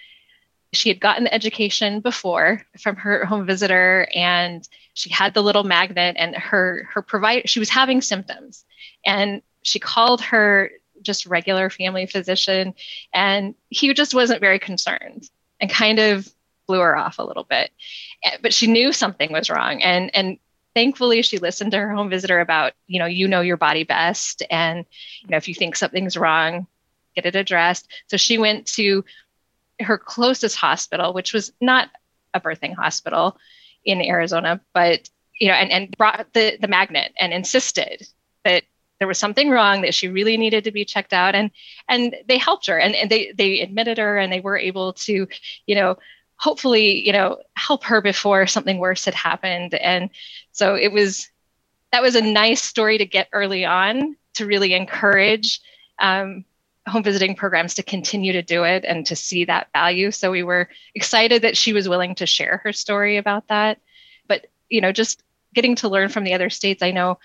she 0.73 0.89
had 0.89 1.01
gotten 1.01 1.25
the 1.25 1.35
education 1.35 2.01
before 2.01 2.63
from 2.79 2.97
her 2.97 3.25
home 3.25 3.47
visitor 3.47 4.09
and 4.15 4.69
she 4.95 5.11
had 5.11 5.33
the 5.33 5.43
little 5.43 5.65
magnet 5.65 6.17
and 6.19 6.35
her 6.35 6.89
her 6.93 7.03
provide 7.03 7.49
she 7.49 7.59
was 7.59 7.71
having 7.71 8.03
symptoms 8.03 8.65
and 9.05 9.43
she 9.63 9.79
called 9.79 10.21
her 10.21 10.71
just 11.03 11.27
regular 11.27 11.71
family 11.71 12.07
physician 12.07 12.75
and 13.13 13.55
he 13.69 13.93
just 13.95 14.15
wasn't 14.15 14.41
very 14.41 14.59
concerned 14.59 15.29
and 15.61 15.71
kind 15.71 15.99
of 15.99 16.29
blew 16.67 16.81
her 16.81 16.97
off 16.97 17.19
a 17.19 17.25
little 17.25 17.45
bit. 17.45 17.71
Eh, 18.25 18.37
but 18.43 18.53
she 18.53 18.67
knew 18.67 18.93
something 18.93 19.33
was 19.33 19.51
wrong. 19.51 19.83
And 19.83 20.15
and 20.15 20.39
thankfully 20.75 21.23
she 21.23 21.39
listened 21.39 21.73
to 21.73 21.79
her 21.79 21.93
home 21.93 22.11
visitor 22.11 22.41
about 22.41 22.73
you 22.87 22.99
know 22.99 23.07
you 23.07 23.29
know 23.29 23.41
your 23.41 23.57
body 23.57 23.85
best. 23.85 24.43
And 24.51 24.85
you 25.23 25.29
know 25.31 25.37
if 25.37 25.49
you 25.49 25.55
think 25.55 25.77
something's 25.77 26.17
wrong 26.17 26.67
get 27.15 27.27
it 27.27 27.39
addressed. 27.39 27.89
So 28.07 28.17
she 28.17 28.39
went 28.39 28.67
to 28.75 29.05
her 29.81 29.99
closest 29.99 30.57
hospital, 30.57 31.13
which 31.13 31.33
was 31.33 31.53
not 31.61 31.89
a 32.35 32.41
birthing 32.41 32.75
hospital 32.75 33.37
in 33.85 34.03
Arizona, 34.03 34.61
but 34.73 35.09
you 35.41 35.49
know, 35.49 35.55
and, 35.55 35.71
and 35.71 35.97
brought 35.97 36.27
the, 36.33 36.59
the 36.61 36.69
magnet 36.69 37.13
and 37.21 37.33
insisted 37.33 38.09
that 38.45 38.65
there 38.99 39.09
was 39.09 39.19
something 39.19 39.51
wrong 39.51 39.83
that 39.83 39.95
she 39.95 40.09
really 40.09 40.37
needed 40.37 40.65
to 40.65 40.73
be 40.73 40.85
checked 40.85 41.13
out 41.13 41.35
and 41.35 41.51
and 41.89 42.17
they 42.27 42.39
helped 42.39 42.67
her 42.67 42.79
and, 42.79 42.95
and 42.95 43.11
they 43.11 43.33
they 43.37 43.61
admitted 43.61 43.99
her 43.99 44.19
and 44.19 44.33
they 44.33 44.41
were 44.41 44.59
able 44.59 44.93
to 44.93 45.27
you 45.67 45.75
know 45.75 45.97
hopefully 46.37 47.07
you 47.07 47.13
know 47.13 47.39
help 47.55 47.85
her 47.85 48.01
before 48.01 48.47
something 48.47 48.79
worse 48.79 49.05
had 49.05 49.15
happened 49.15 49.75
and 49.75 50.11
so 50.53 50.75
it 50.75 50.93
was 50.93 51.31
that 51.93 52.03
was 52.03 52.15
a 52.15 52.21
nice 52.21 52.63
story 52.63 52.99
to 52.99 53.07
get 53.07 53.29
early 53.33 53.65
on 53.65 54.17
to 54.35 54.47
really 54.47 54.75
encourage 54.75 55.61
um, 55.99 56.45
home 56.89 57.03
visiting 57.03 57.35
programs 57.35 57.75
to 57.75 57.83
continue 57.83 58.33
to 58.33 58.43
do 58.43 58.65
it 58.65 58.85
and 58.87 59.07
to 59.07 59.17
see 59.17 59.45
that 59.45 59.69
value. 59.73 60.11
So 60.11 60.31
we 60.31 60.43
were 60.43 60.69
excited 60.95 61.43
that 61.43 61.57
she 61.57 61.73
was 61.73 61.89
willing 61.89 62.15
to 62.17 62.27
share 62.27 62.61
her 62.65 62.73
story 62.73 63.17
about 63.17 63.49
that. 63.49 63.79
But, 64.27 64.47
you 64.69 64.81
know, 64.81 64.93
just 64.93 65.23
getting 65.55 65.77
to 65.77 65.89
learn 65.89 66.09
from 66.09 66.25
the 66.25 66.35
other 66.35 66.51
states, 66.51 66.83
I 66.83 66.91
know 66.91 67.19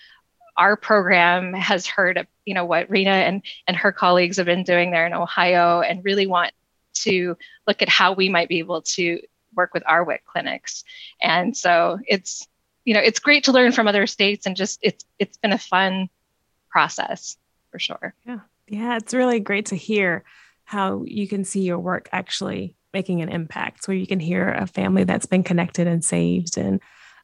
our 0.58 0.76
program 0.76 1.54
has 1.54 1.88
heard 1.88 2.18
of, 2.18 2.28
you 2.46 2.54
know, 2.54 2.66
what 2.66 2.89
Reena 2.89 3.08
and, 3.08 3.42
and 3.68 3.78
her 3.78 3.92
colleagues 3.92 4.38
have 4.38 4.46
been 4.46 4.63
doing 4.63 4.92
there 4.92 5.06
in 5.06 5.13
Ohio 5.13 5.82
and 5.82 6.04
really 6.04 6.28
want 6.28 6.54
to 6.94 7.38
look 7.68 7.82
at 7.82 7.89
how 7.89 8.13
we 8.13 8.30
might 8.30 8.50
be 8.50 8.60
able 8.60 8.82
to 8.82 9.20
work 9.56 9.74
with 9.74 9.84
our 9.86 10.04
WIC 10.04 10.24
clinics. 10.26 10.84
And 11.22 11.56
so 11.56 12.00
it's, 12.08 12.48
you 12.86 12.94
know, 12.94 13.00
it's 13.00 13.20
great 13.20 13.46
to 13.46 13.52
learn 13.52 13.72
from 13.72 13.88
other 13.88 14.08
states 14.08 14.46
and 14.46 14.56
just 14.56 14.80
it's 14.82 15.06
it's 15.20 15.38
been 15.38 15.54
a 15.54 15.58
fun 15.58 16.10
process 16.70 17.38
for 17.72 17.80
sure. 17.80 18.13
Yeah. 18.26 18.39
Yeah. 18.68 18.98
It's 18.98 19.13
really 19.13 19.39
great 19.39 19.68
to 19.68 19.76
hear 19.76 20.24
how 20.66 21.04
you 21.06 21.28
can 21.28 21.44
see 21.44 21.62
your 21.62 21.80
work 21.80 22.10
actually 22.12 22.76
making 22.94 23.22
an 23.22 23.30
impact. 23.30 23.88
where 23.88 23.98
you 23.98 24.08
can 24.08 24.20
hear 24.20 24.50
a 24.50 24.68
family 24.68 25.04
that's 25.04 25.26
been 25.26 25.44
connected 25.44 25.88
and 25.88 26.04
saved 26.04 26.58
and 26.58 26.80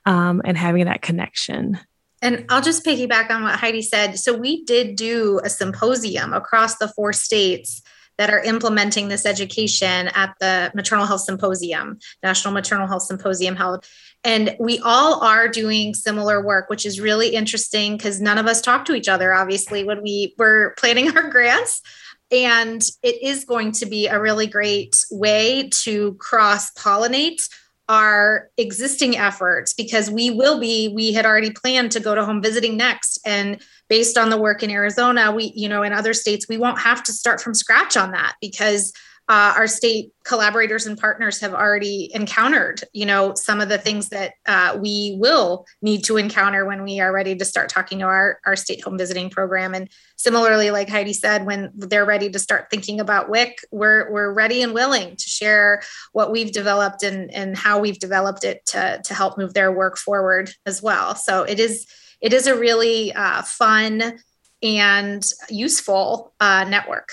um, 0.06 0.42
and 0.46 0.58
having 0.58 0.86
that 0.86 1.02
connection. 1.02 1.80
And 2.22 2.46
I'll 2.50 2.62
just 2.62 2.86
piggyback 2.86 3.30
on 3.30 3.44
what 3.44 3.60
Heidi 3.60 3.82
said. 3.82 4.20
So 4.20 4.36
we 4.36 4.64
did 4.66 4.96
do 4.96 5.40
a 5.44 5.50
symposium 5.50 6.34
across 6.34 6.78
the 6.78 6.88
four 6.90 7.14
states 7.14 7.82
that 8.18 8.30
are 8.30 8.44
implementing 8.44 9.08
this 9.08 9.26
education 9.26 10.10
at 10.10 10.36
the 10.42 10.72
Maternal 10.76 11.06
Health 11.06 11.22
Symposium, 11.22 12.00
National 12.22 12.54
Maternal 12.54 12.86
Health 12.86 13.04
Symposium 13.04 13.56
held. 13.56 13.86
And 14.26 14.58
we 14.60 14.80
all 14.80 15.24
are 15.24 15.48
doing 15.48 15.94
similar 15.94 16.46
work, 16.46 16.70
which 16.70 16.86
is 16.86 17.00
really 17.00 17.30
interesting 17.30 17.96
because 17.96 18.20
none 18.20 18.38
of 18.38 18.46
us 18.46 18.60
talk 18.62 18.84
to 18.86 18.94
each 18.94 19.08
other, 19.08 19.34
obviously, 19.34 19.86
when 19.86 20.04
we 20.04 20.36
were 20.38 20.76
planning 20.78 21.16
our 21.16 21.30
grants. 21.30 21.82
And 22.30 22.82
it 23.02 23.24
is 23.24 23.46
going 23.46 23.72
to 23.74 23.86
be 23.86 24.08
a 24.08 24.20
really 24.20 24.48
great 24.48 24.98
way 25.10 25.70
to 25.84 26.16
cross 26.16 26.72
pollinate 26.74 27.48
our 27.90 28.50
existing 28.58 29.18
efforts 29.18 29.74
because 29.74 30.12
we 30.12 30.30
will 30.30 30.60
be 30.60 30.88
we 30.96 31.12
had 31.12 31.26
already 31.26 31.50
planned 31.50 31.92
to 31.92 32.00
go 32.00 32.14
to 32.16 32.24
home 32.24 32.42
visiting 32.42 32.78
next. 32.78 33.20
And 33.26 33.62
based 33.90 34.18
on 34.18 34.30
the 34.30 34.38
work 34.38 34.62
in 34.62 34.70
arizona 34.70 35.32
we 35.32 35.52
you 35.56 35.68
know 35.68 35.82
in 35.82 35.92
other 35.92 36.14
states 36.14 36.48
we 36.48 36.58
won't 36.58 36.80
have 36.80 37.04
to 37.04 37.12
start 37.12 37.42
from 37.42 37.56
scratch 37.56 37.98
on 37.98 38.12
that 38.12 38.36
because 38.40 38.94
uh, 39.30 39.54
our 39.56 39.68
state 39.68 40.12
collaborators 40.26 40.88
and 40.88 40.98
partners 40.98 41.40
have 41.40 41.54
already 41.54 42.10
encountered 42.14 42.82
you 42.94 43.06
know 43.06 43.34
some 43.36 43.62
of 43.62 43.70
the 43.70 43.78
things 43.78 44.10
that 44.10 44.34
uh, 44.48 44.78
we 44.82 45.16
will 45.20 45.66
need 45.82 46.04
to 46.04 46.18
encounter 46.18 46.66
when 46.66 46.84
we 46.84 47.00
are 47.00 47.14
ready 47.14 47.36
to 47.36 47.46
start 47.46 47.70
talking 47.70 48.00
to 48.00 48.06
our, 48.06 48.40
our 48.46 48.56
state 48.56 48.84
home 48.84 48.98
visiting 48.98 49.30
program. 49.30 49.74
And 49.74 49.90
similarly 50.16 50.72
like 50.72 50.90
heidi 50.90 51.14
said 51.14 51.46
when 51.46 51.72
they're 51.76 52.06
ready 52.06 52.30
to 52.30 52.40
start 52.40 52.68
thinking 52.70 53.00
about 53.00 53.30
wic 53.30 53.60
we're, 53.72 54.12
we're 54.12 54.34
ready 54.34 54.62
and 54.64 54.74
willing 54.74 55.16
to 55.16 55.30
share 55.30 55.82
what 56.12 56.32
we've 56.32 56.52
developed 56.52 57.04
and, 57.04 57.34
and 57.34 57.58
how 57.58 57.80
we've 57.80 58.00
developed 58.00 58.44
it 58.44 58.66
to, 58.66 59.00
to 59.04 59.14
help 59.14 59.38
move 59.38 59.54
their 59.54 59.72
work 59.72 59.98
forward 59.98 60.52
as 60.66 60.82
well. 60.82 61.16
So 61.16 61.44
it 61.44 61.60
is 61.60 61.86
it 62.20 62.34
is 62.34 62.48
a 62.48 62.58
really 62.58 63.14
uh, 63.14 63.44
fun 63.44 64.20
and 64.62 65.26
useful 65.50 66.34
uh, 66.42 66.66
network 66.68 67.10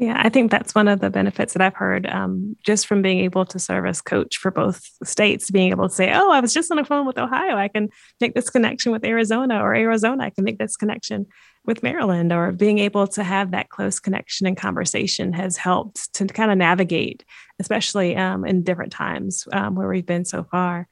yeah, 0.00 0.18
I 0.24 0.30
think 0.30 0.50
that's 0.50 0.74
one 0.74 0.88
of 0.88 1.00
the 1.00 1.10
benefits 1.10 1.52
that 1.52 1.60
I've 1.60 1.74
heard 1.74 2.06
um, 2.06 2.56
just 2.64 2.86
from 2.86 3.02
being 3.02 3.18
able 3.20 3.44
to 3.44 3.58
serve 3.58 3.84
as 3.84 4.00
coach 4.00 4.38
for 4.38 4.50
both 4.50 4.82
states, 5.04 5.50
being 5.50 5.70
able 5.70 5.90
to 5.90 5.94
say, 5.94 6.10
oh, 6.14 6.30
I 6.30 6.40
was 6.40 6.54
just 6.54 6.70
on 6.70 6.78
the 6.78 6.86
phone 6.86 7.06
with 7.06 7.18
Ohio. 7.18 7.54
I 7.54 7.68
can 7.68 7.90
make 8.18 8.34
this 8.34 8.48
connection 8.48 8.92
with 8.92 9.04
Arizona, 9.04 9.62
or 9.62 9.74
Arizona, 9.74 10.24
I 10.24 10.30
can 10.30 10.44
make 10.44 10.58
this 10.58 10.74
connection 10.74 11.26
with 11.66 11.82
Maryland, 11.82 12.32
or 12.32 12.50
being 12.50 12.78
able 12.78 13.06
to 13.08 13.22
have 13.22 13.50
that 13.50 13.68
close 13.68 14.00
connection 14.00 14.46
and 14.46 14.56
conversation 14.56 15.34
has 15.34 15.58
helped 15.58 16.10
to 16.14 16.26
kind 16.28 16.50
of 16.50 16.56
navigate, 16.56 17.22
especially 17.58 18.16
um, 18.16 18.46
in 18.46 18.62
different 18.62 18.92
times 18.92 19.46
um, 19.52 19.74
where 19.74 19.88
we've 19.88 20.06
been 20.06 20.24
so 20.24 20.44
far. 20.44 20.88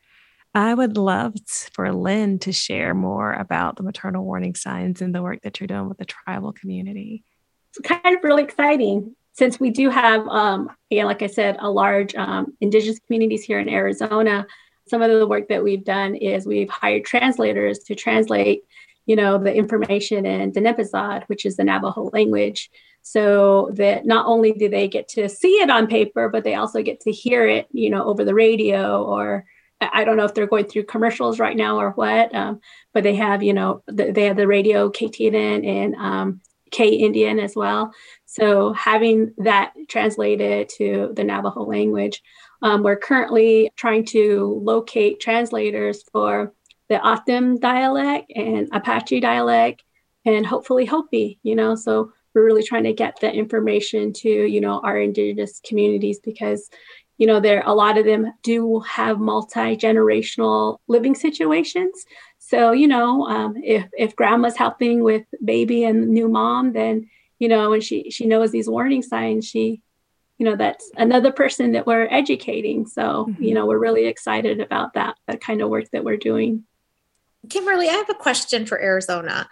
I 0.55 0.75
would 0.75 0.99
love 0.99 1.33
for 1.73 1.95
Lynn 1.95 2.41
to 2.41 2.53
share 2.53 2.93
more 2.93 3.33
about 3.33 3.77
the 3.77 3.83
maternal 3.83 4.27
warning 4.27 4.55
signs 4.55 5.01
and 5.01 5.15
the 5.15 5.23
work 5.23 5.41
that 5.45 5.61
you're 5.61 5.67
doing 5.67 5.89
with 5.89 5.97
the 5.97 6.05
tribal 6.05 6.53
community 6.53 7.25
kind 7.85 8.17
of 8.17 8.23
really 8.25 8.43
exciting 8.43 9.15
since 9.33 9.61
we 9.61 9.71
do 9.71 9.89
have, 9.89 10.27
um, 10.27 10.69
again, 10.91 11.07
like 11.07 11.23
I 11.23 11.29
said, 11.29 11.57
a 11.61 11.71
large 11.71 12.15
um, 12.17 12.57
indigenous 12.61 12.99
communities 12.99 13.45
here 13.45 13.61
in 13.61 13.69
Arizona. 13.69 14.47
Some 14.89 15.01
of 15.01 15.11
the 15.11 15.27
work 15.29 15.49
that 15.49 15.63
we've 15.63 15.85
done 15.85 16.17
is 16.17 16.45
we've 16.45 16.69
hired 16.69 17.05
translators 17.05 17.79
to 17.81 17.95
translate, 17.95 18.63
you 19.07 19.15
know, 19.15 19.39
the 19.39 19.55
information 19.55 20.27
in 20.27 20.51
Diné 20.51 20.75
Bizaad, 20.77 21.23
which 21.29 21.47
is 21.47 21.57
the 21.57 21.63
Navajo 21.63 22.11
language, 22.13 22.69
so 23.03 23.71
that 23.75 24.07
not 24.07 24.27
only 24.27 24.53
do 24.53 24.69
they 24.69 24.89
get 24.89 25.07
to 25.11 25.29
see 25.29 25.61
it 25.61 25.71
on 25.71 25.87
paper, 25.87 26.29
but 26.29 26.43
they 26.43 26.57
also 26.57 26.83
get 26.83 27.01
to 27.03 27.13
hear 27.13 27.47
it, 27.47 27.69
you 27.71 27.91
know, 27.91 28.05
over 28.05 28.25
the 28.25 28.35
radio 28.35 29.05
or 29.05 29.45
I 29.81 30.03
don't 30.03 30.17
know 30.17 30.25
if 30.25 30.35
they're 30.35 30.49
going 30.49 30.65
through 30.65 30.85
commercials 30.85 31.39
right 31.39 31.57
now 31.57 31.79
or 31.79 31.93
what, 31.93 32.35
um, 32.35 32.61
but 32.93 33.05
they 33.05 33.15
have, 33.15 33.45
you 33.45 33.55
know, 33.55 33.85
the, 33.87 34.11
they 34.11 34.25
have 34.25 34.37
the 34.37 34.49
radio 34.49 34.91
KTNN 34.91 35.65
and 35.65 35.95
um, 35.95 36.41
K 36.71 36.89
Indian 36.89 37.39
as 37.39 37.55
well. 37.57 37.93
So 38.27 38.73
having 38.73 39.35
that 39.39 39.73
translated 39.89 40.69
to 40.77 41.13
the 41.15 41.25
Navajo 41.25 41.65
language, 41.65 42.23
um, 42.63 42.83
we're 42.83 42.97
currently 42.97 43.71
trying 43.77 44.05
to 44.07 44.61
locate 44.63 45.21
translators 45.21 46.03
for 46.13 46.53
the 46.89 47.07
O'odham 47.07 47.59
dialect 47.59 48.33
and 48.35 48.69
Apache 48.73 49.21
dialect, 49.21 49.83
and 50.25 50.47
hopefully 50.47 50.85
Hopi. 50.85 51.39
You 51.43 51.55
know, 51.55 51.75
so 51.75 52.13
we're 52.35 52.45
really 52.45 52.63
trying 52.63 52.85
to 52.85 52.93
get 52.93 53.21
the 53.21 53.33
information 53.33 54.13
to 54.13 54.29
you 54.29 54.61
know 54.61 54.81
our 54.81 54.99
indigenous 54.99 55.61
communities 55.67 56.19
because 56.19 56.71
you 57.17 57.27
know 57.27 57.41
there 57.41 57.63
a 57.67 57.75
lot 57.75 57.99
of 57.99 58.05
them 58.05 58.33
do 58.43 58.81
have 58.81 59.19
multi-generational 59.19 60.79
living 60.87 61.15
situations 61.15 62.05
so, 62.49 62.73
you 62.73 62.89
know, 62.89 63.27
um, 63.27 63.59
if 63.63 63.91
if 63.93 64.17
grandma's 64.17 64.57
helping 64.57 65.05
with 65.05 65.27
baby 65.45 65.85
and 65.85 66.09
new 66.09 66.31
mom, 66.31 66.73
then 66.73 67.11
you 67.39 67.47
know, 67.47 67.75
and 67.75 67.85
she 67.85 68.11
she 68.11 68.25
knows 68.25 68.51
these 68.51 68.71
warning 68.71 69.03
signs, 69.03 69.47
she, 69.47 69.83
you 70.39 70.47
know, 70.47 70.57
that's 70.57 70.91
another 70.97 71.31
person 71.31 71.73
that 71.73 71.87
we're 71.87 72.09
educating. 72.11 72.87
So, 72.87 73.27
mm-hmm. 73.29 73.43
you 73.43 73.53
know, 73.53 73.67
we're 73.67 73.79
really 73.79 74.07
excited 74.07 74.61
about 74.61 74.95
that 74.95 75.17
that 75.27 75.43
kind 75.43 75.61
of 75.61 75.69
work 75.69 75.91
that 75.91 76.05
we're 76.05 76.17
doing. 76.17 76.65
Kimberly, 77.51 77.87
I 77.87 77.93
have 77.93 78.09
a 78.09 78.15
question 78.15 78.65
for 78.65 78.81
Arizona 78.81 79.47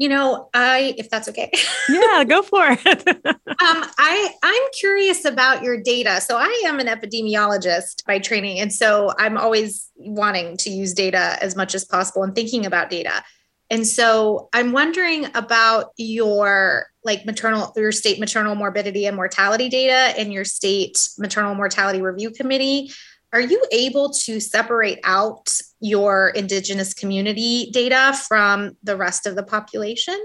you 0.00 0.08
know 0.08 0.48
i 0.54 0.94
if 0.96 1.10
that's 1.10 1.28
okay. 1.28 1.52
Yeah 1.88 2.24
go 2.24 2.42
for 2.42 2.66
it. 2.70 3.08
Um, 3.26 3.84
i 3.98 4.34
i'm 4.42 4.62
curious 4.80 5.24
about 5.24 5.62
your 5.62 5.80
data. 5.80 6.20
So 6.20 6.36
i 6.38 6.62
am 6.64 6.80
an 6.80 6.86
epidemiologist 6.86 8.04
by 8.06 8.18
training 8.18 8.58
and 8.58 8.72
so 8.72 9.12
i'm 9.18 9.36
always 9.36 9.90
wanting 9.96 10.56
to 10.58 10.70
use 10.70 10.94
data 10.94 11.36
as 11.42 11.54
much 11.54 11.74
as 11.74 11.84
possible 11.84 12.22
and 12.24 12.34
thinking 12.34 12.66
about 12.66 12.90
data. 12.90 13.22
And 13.68 13.86
so 13.86 14.48
i'm 14.54 14.72
wondering 14.72 15.26
about 15.34 15.90
your 15.98 16.86
like 17.04 17.26
maternal 17.26 17.72
your 17.76 17.92
state 17.92 18.18
maternal 18.18 18.54
morbidity 18.54 19.04
and 19.06 19.16
mortality 19.16 19.68
data 19.68 20.18
and 20.18 20.32
your 20.32 20.44
state 20.44 21.08
maternal 21.18 21.54
mortality 21.54 22.00
review 22.00 22.30
committee 22.30 22.90
are 23.32 23.40
you 23.40 23.62
able 23.70 24.10
to 24.10 24.40
separate 24.40 24.98
out 25.04 25.50
your 25.80 26.30
indigenous 26.30 26.94
community 26.94 27.70
data 27.72 28.18
from 28.26 28.76
the 28.82 28.96
rest 28.96 29.26
of 29.26 29.36
the 29.36 29.42
population? 29.42 30.18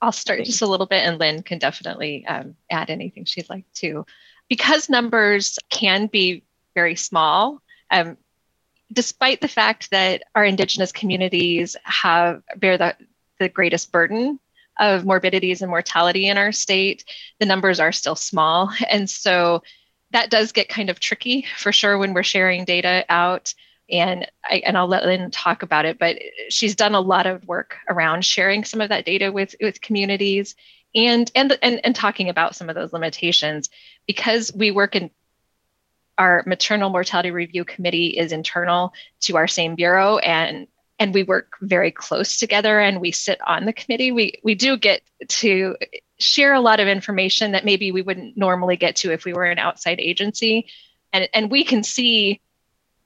I'll 0.00 0.12
start 0.12 0.44
just 0.44 0.62
a 0.62 0.66
little 0.66 0.86
bit 0.86 1.04
and 1.04 1.18
lynn 1.18 1.42
can 1.42 1.58
definitely 1.58 2.24
um, 2.26 2.54
add 2.70 2.90
anything 2.90 3.24
she'd 3.24 3.50
like 3.50 3.64
to. 3.76 4.06
Because 4.48 4.88
numbers 4.88 5.58
can 5.70 6.06
be 6.06 6.44
very 6.74 6.94
small 6.94 7.62
um, 7.90 8.16
despite 8.92 9.40
the 9.40 9.48
fact 9.48 9.90
that 9.90 10.22
our 10.34 10.44
indigenous 10.44 10.92
communities 10.92 11.76
have 11.82 12.42
bear 12.56 12.78
the, 12.78 12.96
the 13.40 13.48
greatest 13.48 13.90
burden 13.90 14.38
of 14.78 15.04
morbidities 15.04 15.62
and 15.62 15.70
mortality 15.70 16.28
in 16.28 16.36
our 16.36 16.52
state 16.52 17.04
the 17.40 17.46
numbers 17.46 17.80
are 17.80 17.92
still 17.92 18.14
small. 18.14 18.70
And 18.88 19.08
so 19.08 19.62
that 20.16 20.30
does 20.30 20.52
get 20.52 20.70
kind 20.70 20.88
of 20.88 20.98
tricky 20.98 21.46
for 21.58 21.72
sure 21.72 21.98
when 21.98 22.14
we're 22.14 22.22
sharing 22.22 22.64
data 22.64 23.04
out. 23.10 23.52
And 23.90 24.26
I 24.42 24.62
and 24.64 24.76
I'll 24.76 24.88
let 24.88 25.04
Lynn 25.04 25.30
talk 25.30 25.62
about 25.62 25.84
it, 25.84 25.98
but 25.98 26.16
she's 26.48 26.74
done 26.74 26.94
a 26.94 27.00
lot 27.00 27.26
of 27.26 27.46
work 27.46 27.76
around 27.86 28.24
sharing 28.24 28.64
some 28.64 28.80
of 28.80 28.88
that 28.88 29.04
data 29.04 29.30
with 29.30 29.54
with 29.60 29.82
communities 29.82 30.56
and 30.94 31.30
and 31.34 31.58
and, 31.60 31.82
and 31.84 31.94
talking 31.94 32.30
about 32.30 32.56
some 32.56 32.70
of 32.70 32.74
those 32.74 32.94
limitations 32.94 33.68
because 34.06 34.50
we 34.54 34.70
work 34.70 34.96
in 34.96 35.10
our 36.16 36.42
maternal 36.46 36.88
mortality 36.88 37.30
review 37.30 37.66
committee 37.66 38.06
is 38.06 38.32
internal 38.32 38.94
to 39.20 39.36
our 39.36 39.46
same 39.46 39.74
bureau 39.74 40.16
and 40.16 40.66
and 40.98 41.12
we 41.12 41.22
work 41.22 41.56
very 41.60 41.90
close 41.90 42.38
together 42.38 42.80
and 42.80 43.00
we 43.00 43.12
sit 43.12 43.38
on 43.46 43.66
the 43.66 43.72
committee 43.72 44.12
we 44.12 44.34
we 44.42 44.54
do 44.54 44.76
get 44.76 45.02
to 45.28 45.76
share 46.18 46.54
a 46.54 46.60
lot 46.60 46.80
of 46.80 46.88
information 46.88 47.52
that 47.52 47.64
maybe 47.64 47.92
we 47.92 48.02
wouldn't 48.02 48.36
normally 48.36 48.76
get 48.76 48.96
to 48.96 49.12
if 49.12 49.24
we 49.24 49.32
were 49.32 49.44
an 49.44 49.58
outside 49.58 50.00
agency. 50.00 50.66
And 51.12 51.28
and 51.32 51.50
we 51.50 51.64
can 51.64 51.82
see 51.82 52.40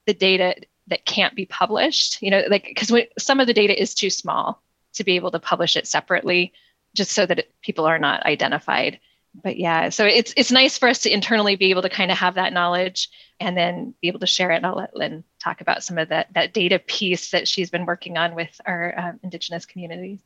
the 0.07 0.15
data 0.15 0.55
that 0.87 1.05
can't 1.05 1.37
be 1.37 1.47
published 1.47 2.21
you 2.21 2.31
know 2.31 2.43
like 2.49 2.65
because 2.65 2.93
some 3.19 3.39
of 3.39 3.47
the 3.47 3.55
data 3.55 3.81
is 3.81 3.95
too 3.95 4.11
small 4.11 4.61
to 4.95 5.05
be 5.05 5.15
able 5.15 5.31
to 5.31 5.39
publish 5.39 5.77
it 5.77 5.87
separately 5.87 6.53
just 6.95 7.13
so 7.13 7.27
that 7.27 7.39
it, 7.39 7.53
people 7.63 7.85
are 7.85 7.99
not 7.99 8.25
identified 8.27 8.99
but 9.35 9.57
yeah 9.57 9.89
so 9.89 10.05
it's 10.05 10.35
it's 10.37 10.51
nice 10.51 10.77
for 10.77 10.89
us 10.89 11.01
to 11.01 11.13
internally 11.13 11.57
be 11.57 11.71
able 11.71 11.83
to 11.83 11.89
kind 11.89 12.11
of 12.11 12.19
have 12.19 12.35
that 12.35 12.53
knowledge 12.53 13.09
and 13.39 13.57
then 13.57 13.95
be 14.03 14.09
able 14.09 14.21
to 14.21 14.27
share 14.27 14.51
it 14.51 14.57
and 14.57 14.67
i'll 14.67 14.77
let 14.77 14.97
lynn 14.97 15.25
talk 15.43 15.61
about 15.61 15.83
some 15.83 15.99
of 15.99 16.09
that 16.09 16.33
that 16.35 16.53
data 16.53 16.79
piece 16.79 17.31
that 17.31 17.47
she's 17.47 17.71
been 17.71 17.87
working 17.87 18.17
on 18.17 18.35
with 18.35 18.61
our 18.67 18.99
um, 18.99 19.21
indigenous 19.23 19.67
communities 19.67 20.21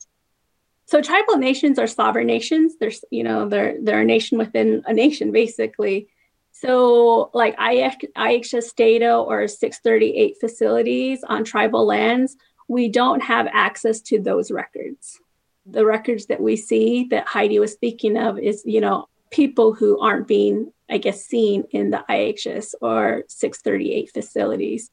so 0.86 1.00
tribal 1.00 1.36
nations 1.36 1.78
are 1.78 1.86
sovereign 1.86 2.26
nations. 2.26 2.74
There's, 2.78 3.04
you 3.10 3.22
know, 3.22 3.48
they're 3.48 3.76
they're 3.82 4.02
a 4.02 4.04
nation 4.04 4.38
within 4.38 4.82
a 4.86 4.92
nation, 4.92 5.32
basically. 5.32 6.08
So, 6.52 7.30
like 7.34 7.56
IHS 7.56 8.74
data 8.76 9.16
or 9.16 9.48
638 9.48 10.36
facilities 10.38 11.24
on 11.24 11.44
tribal 11.44 11.86
lands, 11.86 12.36
we 12.68 12.88
don't 12.88 13.22
have 13.22 13.48
access 13.50 14.00
to 14.02 14.20
those 14.20 14.50
records. 14.50 15.18
The 15.66 15.84
records 15.84 16.26
that 16.26 16.40
we 16.40 16.56
see 16.56 17.04
that 17.10 17.26
Heidi 17.26 17.58
was 17.58 17.72
speaking 17.72 18.16
of 18.16 18.38
is, 18.38 18.62
you 18.66 18.80
know, 18.80 19.08
people 19.30 19.74
who 19.74 19.98
aren't 19.98 20.28
being, 20.28 20.72
I 20.90 20.98
guess, 20.98 21.24
seen 21.24 21.64
in 21.70 21.90
the 21.90 22.04
IHS 22.08 22.74
or 22.80 23.24
638 23.28 24.10
facilities. 24.12 24.90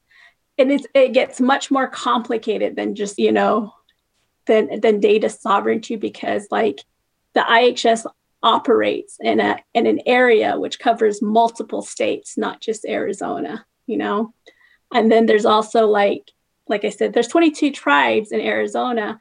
And 0.58 0.72
it's, 0.72 0.86
it 0.94 1.12
gets 1.12 1.40
much 1.40 1.70
more 1.70 1.88
complicated 1.88 2.76
than 2.76 2.94
just, 2.94 3.18
you 3.18 3.32
know, 3.32 3.74
than, 4.46 4.80
than 4.80 5.00
data 5.00 5.28
sovereignty 5.28 5.96
because 5.96 6.46
like 6.50 6.80
the 7.34 7.40
IHS 7.40 8.06
operates 8.42 9.18
in 9.20 9.40
a 9.40 9.56
in 9.72 9.86
an 9.86 10.00
area 10.04 10.58
which 10.58 10.80
covers 10.80 11.22
multiple 11.22 11.82
states, 11.82 12.36
not 12.36 12.60
just 12.60 12.84
Arizona, 12.84 13.64
you 13.86 13.96
know. 13.96 14.34
And 14.92 15.10
then 15.10 15.26
there's 15.26 15.46
also 15.46 15.86
like 15.86 16.30
like 16.68 16.84
I 16.84 16.90
said, 16.90 17.12
there's 17.12 17.28
22 17.28 17.70
tribes 17.72 18.32
in 18.32 18.40
Arizona, 18.40 19.20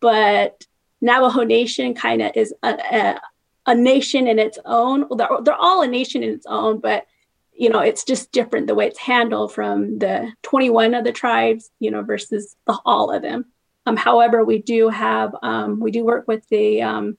but 0.00 0.66
Navajo 1.02 1.42
Nation 1.42 1.94
kind 1.94 2.22
of 2.22 2.32
is 2.34 2.54
a, 2.62 2.68
a, 2.68 3.20
a, 3.66 3.74
nation 3.74 4.26
in 4.26 4.38
its 4.38 4.58
own. 4.64 5.04
They're, 5.16 5.28
they're 5.42 5.54
all 5.54 5.82
a 5.82 5.86
nation 5.86 6.22
in 6.22 6.30
its 6.30 6.46
own, 6.46 6.78
but 6.78 7.06
you 7.52 7.68
know, 7.68 7.80
it's 7.80 8.04
just 8.04 8.32
different 8.32 8.66
the 8.66 8.74
way 8.74 8.86
it's 8.86 8.98
handled 8.98 9.52
from 9.52 9.98
the 9.98 10.32
21 10.42 10.94
of 10.94 11.04
the 11.04 11.12
tribes, 11.12 11.70
you 11.80 11.90
know, 11.90 12.02
versus 12.02 12.56
the, 12.66 12.78
all 12.86 13.12
of 13.12 13.20
them. 13.20 13.44
Um, 13.84 13.96
however, 13.96 14.44
we 14.44 14.62
do 14.62 14.88
have 14.88 15.34
um, 15.42 15.80
we 15.80 15.90
do 15.90 16.04
work 16.04 16.26
with 16.28 16.48
the 16.48 16.82
um, 16.82 17.18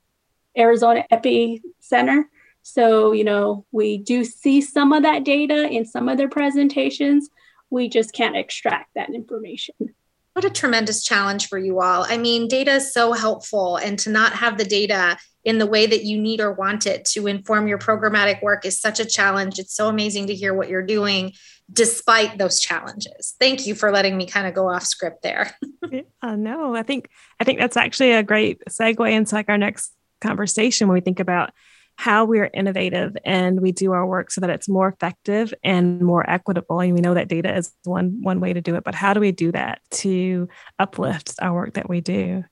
Arizona 0.57 1.05
Epi 1.11 1.61
Center. 1.79 2.29
So, 2.61 3.11
you 3.11 3.25
know, 3.25 3.65
we 3.71 3.97
do 3.97 4.23
see 4.23 4.61
some 4.61 4.93
of 4.93 5.03
that 5.03 5.25
data 5.25 5.67
in 5.69 5.85
some 5.85 6.07
of 6.07 6.17
their 6.17 6.29
presentations. 6.29 7.29
We 7.69 7.89
just 7.89 8.13
can't 8.13 8.37
extract 8.37 8.93
that 8.95 9.13
information. 9.13 9.75
What 10.33 10.45
a 10.45 10.49
tremendous 10.49 11.03
challenge 11.03 11.47
for 11.47 11.59
you 11.59 11.79
all. 11.79 12.05
I 12.07 12.17
mean, 12.17 12.47
data 12.47 12.73
is 12.73 12.93
so 12.93 13.13
helpful, 13.13 13.77
and 13.77 13.99
to 13.99 14.09
not 14.09 14.33
have 14.33 14.57
the 14.57 14.65
data 14.65 15.17
in 15.43 15.57
the 15.57 15.67
way 15.67 15.85
that 15.85 16.03
you 16.03 16.19
need 16.19 16.39
or 16.39 16.53
want 16.53 16.87
it 16.87 17.05
to 17.05 17.27
inform 17.27 17.67
your 17.67 17.77
programmatic 17.77 18.41
work 18.41 18.65
is 18.65 18.79
such 18.79 18.99
a 18.99 19.05
challenge. 19.05 19.59
It's 19.59 19.75
so 19.75 19.89
amazing 19.89 20.27
to 20.27 20.35
hear 20.35 20.53
what 20.53 20.69
you're 20.69 20.85
doing 20.85 21.33
despite 21.71 22.37
those 22.37 22.59
challenges. 22.59 23.35
Thank 23.39 23.65
you 23.65 23.75
for 23.75 23.91
letting 23.91 24.17
me 24.17 24.25
kind 24.25 24.47
of 24.47 24.53
go 24.53 24.69
off 24.69 24.83
script 24.83 25.21
there. 25.23 25.55
uh, 26.21 26.35
no, 26.35 26.75
I 26.75 26.83
think 26.83 27.09
I 27.39 27.43
think 27.43 27.59
that's 27.59 27.77
actually 27.77 28.13
a 28.13 28.23
great 28.23 28.61
segue 28.69 29.11
into 29.11 29.35
like 29.35 29.49
our 29.49 29.57
next 29.57 29.93
conversation 30.21 30.87
when 30.87 30.95
we 30.95 31.01
think 31.01 31.19
about 31.19 31.51
how 31.95 32.25
we 32.25 32.39
are 32.39 32.49
innovative 32.53 33.15
and 33.23 33.61
we 33.61 33.71
do 33.71 33.91
our 33.91 34.05
work 34.05 34.31
so 34.31 34.41
that 34.41 34.49
it's 34.49 34.69
more 34.69 34.87
effective 34.87 35.53
and 35.63 36.01
more 36.01 36.27
equitable. 36.29 36.79
And 36.79 36.93
we 36.93 37.01
know 37.01 37.13
that 37.13 37.27
data 37.27 37.55
is 37.55 37.71
one 37.83 38.19
one 38.21 38.39
way 38.39 38.53
to 38.53 38.61
do 38.61 38.75
it 38.75 38.83
but 38.83 38.95
how 38.95 39.13
do 39.13 39.19
we 39.19 39.31
do 39.31 39.51
that 39.51 39.81
to 39.91 40.47
uplift 40.79 41.35
our 41.41 41.53
work 41.53 41.73
that 41.73 41.89
we 41.89 42.01
do? 42.01 42.43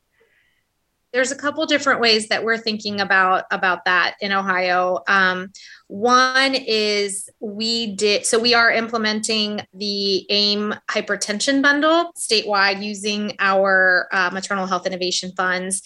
There's 1.13 1.32
a 1.34 1.36
couple 1.36 1.65
different 1.65 1.99
ways 1.99 2.30
that 2.30 2.45
we're 2.45 2.58
thinking 2.58 3.01
about 3.01 3.43
about 3.51 3.84
that 3.84 4.15
in 4.21 4.32
ohio. 4.32 4.99
Um, 5.10 5.51
one 5.88 6.56
is 6.56 7.30
we 7.41 7.95
did 7.95 8.25
so 8.25 8.39
we 8.39 8.54
are 8.54 8.71
implementing 8.71 9.62
the 9.73 10.25
aim 10.32 10.73
hypertension 10.89 11.62
bundle 11.62 12.12
statewide 12.17 12.82
using 12.82 13.36
our 13.39 14.08
uh, 14.13 14.30
maternal 14.32 14.67
health 14.67 14.88
innovation 14.88 15.34
funds 15.36 15.82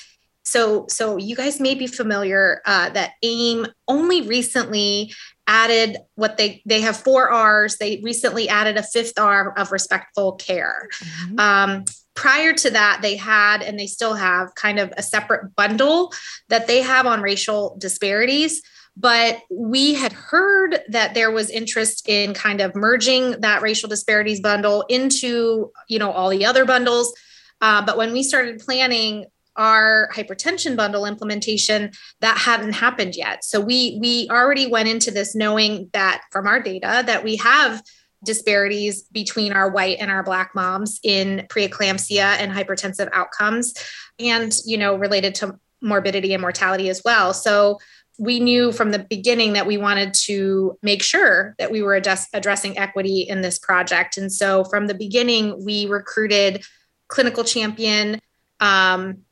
so, 0.46 0.86
so 0.90 1.18
you 1.18 1.36
guys 1.36 1.60
may 1.60 1.76
be 1.76 1.88
familiar 1.88 2.62
uh, 2.66 2.90
that 2.92 3.14
AIM 3.24 3.68
only 3.88 4.22
recently 4.22 5.12
added 5.48 5.98
what 6.16 6.38
they 6.38 6.62
they 6.66 6.82
have 6.82 6.98
four 6.98 7.30
R's. 7.30 7.78
They 7.78 8.00
recently 8.04 8.48
added 8.48 8.78
a 8.78 8.84
fifth 8.84 9.20
R 9.20 9.54
of 9.58 9.72
respectful 9.72 10.34
care. 10.34 10.88
Mm-hmm. 10.94 11.40
Um, 11.40 11.86
prior 12.14 12.54
to 12.54 12.70
that, 12.72 13.00
they 13.02 13.16
had 13.16 13.62
and 13.62 13.78
they 13.78 13.88
still 13.88 14.14
have 14.14 14.54
kind 14.56 14.80
of 14.80 14.94
a 14.98 15.04
separate 15.04 15.56
bundle 15.56 16.14
that 16.50 16.68
they 16.68 16.82
have 16.82 17.06
on 17.06 17.22
racial 17.22 17.76
disparities. 17.80 18.62
But 18.98 19.42
we 19.52 19.94
had 19.96 20.14
heard 20.14 20.80
that 20.90 21.14
there 21.16 21.32
was 21.32 21.50
interest 21.50 22.08
in 22.08 22.34
kind 22.34 22.62
of 22.62 22.76
merging 22.76 23.42
that 23.42 23.62
racial 23.62 23.90
disparities 23.90 24.40
bundle 24.40 24.86
into, 24.88 25.72
you 25.90 26.00
know, 26.00 26.12
all 26.12 26.30
the 26.30 26.46
other 26.46 26.64
bundles. 26.66 27.14
Uh, 27.60 27.86
but 27.86 27.98
when 27.98 28.14
we 28.14 28.24
started 28.24 28.60
planning 28.60 29.26
our 29.56 30.10
hypertension 30.14 30.76
bundle 30.76 31.06
implementation 31.06 31.92
that 32.22 32.38
hadn't 32.38 32.74
happened 32.74 33.16
yet. 33.16 33.44
So 33.44 33.60
we 33.60 33.98
we 34.02 34.28
already 34.30 34.68
went 34.68 34.90
into 34.90 35.12
this 35.12 35.36
knowing 35.36 35.90
that 35.94 36.22
from 36.32 36.48
our 36.48 36.60
data 36.60 37.04
that 37.06 37.24
we 37.24 37.38
have 37.38 37.82
disparities 38.24 39.04
between 39.04 39.54
our 39.54 39.70
white 39.70 39.98
and 40.00 40.10
our 40.10 40.24
black 40.24 40.56
moms 40.56 41.00
in 41.04 41.46
preeclampsia 41.50 42.38
and 42.40 42.52
hypertensive 42.52 43.10
outcomes 43.14 43.74
and 44.20 44.54
you 44.66 44.78
know 44.78 44.96
related 44.96 45.36
to 45.36 45.60
morbidity 45.82 46.34
and 46.34 46.42
mortality 46.42 46.90
as 46.90 47.02
well. 47.06 47.34
So 47.34 47.80
we 48.18 48.40
knew 48.40 48.72
from 48.72 48.92
the 48.92 49.00
beginning 49.10 49.54
that 49.54 49.68
we 49.68 49.78
wanted 49.78 50.14
to 50.14 50.78
make 50.82 51.04
sure 51.04 51.54
that 51.60 51.70
we 51.70 51.82
were 51.82 51.96
address- 51.96 52.30
addressing 52.34 52.78
equity 52.78 53.22
in 53.22 53.42
this 53.42 53.60
project. 53.60 54.18
And 54.18 54.32
so 54.32 54.64
from 54.64 54.88
the 54.88 54.94
beginning 54.94 55.64
we 55.66 55.86
recruited 55.86 56.64
clinical 57.10 57.44
champion 57.44 58.20
um, 58.60 59.25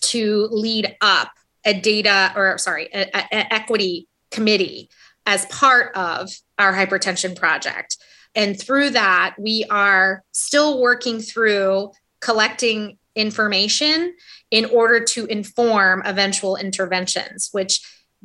to 0.00 0.48
lead 0.50 0.96
up 1.00 1.30
a 1.64 1.78
data 1.78 2.32
or 2.36 2.56
sorry, 2.58 2.92
an 2.92 3.08
equity 3.32 4.08
committee 4.30 4.88
as 5.26 5.46
part 5.46 5.94
of 5.94 6.30
our 6.58 6.72
hypertension 6.72 7.36
project. 7.36 7.96
And 8.34 8.58
through 8.58 8.90
that, 8.90 9.34
we 9.38 9.64
are 9.70 10.22
still 10.32 10.80
working 10.80 11.20
through 11.20 11.90
collecting 12.20 12.98
information 13.14 14.14
in 14.50 14.64
order 14.66 15.04
to 15.04 15.26
inform 15.26 16.02
eventual 16.04 16.56
interventions, 16.56 17.48
which 17.52 17.80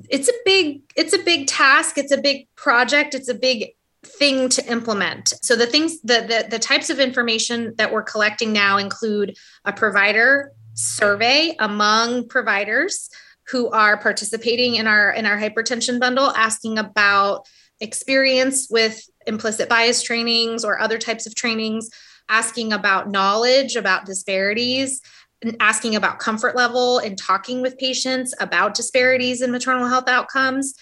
it's 0.09 0.27
a 0.29 0.33
big 0.43 0.81
it's 0.95 1.13
a 1.13 1.19
big 1.23 1.47
task. 1.47 1.97
It's 1.97 2.11
a 2.11 2.21
big 2.21 2.47
project. 2.55 3.15
It's 3.15 3.29
a 3.29 3.35
big 3.35 3.71
thing 4.03 4.49
to 4.49 4.65
implement. 4.71 5.33
So 5.41 5.55
the 5.55 5.65
things 5.65 6.01
the, 6.01 6.21
the 6.21 6.47
the 6.49 6.59
types 6.59 6.89
of 6.89 6.99
information 6.99 7.73
that 7.77 7.91
we're 7.91 8.03
collecting 8.03 8.53
now 8.53 8.77
include 8.77 9.37
a 9.63 9.73
provider 9.73 10.51
survey 10.75 11.55
among 11.59 12.27
providers 12.27 13.09
who 13.47 13.69
are 13.69 13.97
participating 13.97 14.75
in 14.75 14.87
our 14.87 15.11
in 15.11 15.25
our 15.25 15.37
hypertension 15.37 15.99
bundle 15.99 16.31
asking 16.31 16.77
about 16.77 17.47
experience 17.79 18.67
with 18.69 19.01
implicit 19.27 19.67
bias 19.67 20.01
trainings 20.01 20.63
or 20.63 20.79
other 20.79 20.97
types 20.97 21.25
of 21.25 21.35
trainings 21.35 21.89
asking 22.29 22.73
about 22.73 23.09
knowledge 23.09 23.75
about 23.75 24.05
disparities 24.05 25.01
and 25.41 25.55
asking 25.59 25.95
about 25.95 26.19
comfort 26.19 26.55
level 26.55 26.97
and 26.99 27.17
talking 27.17 27.61
with 27.61 27.77
patients 27.77 28.33
about 28.39 28.73
disparities 28.73 29.41
in 29.41 29.51
maternal 29.51 29.87
health 29.87 30.07
outcomes. 30.07 30.73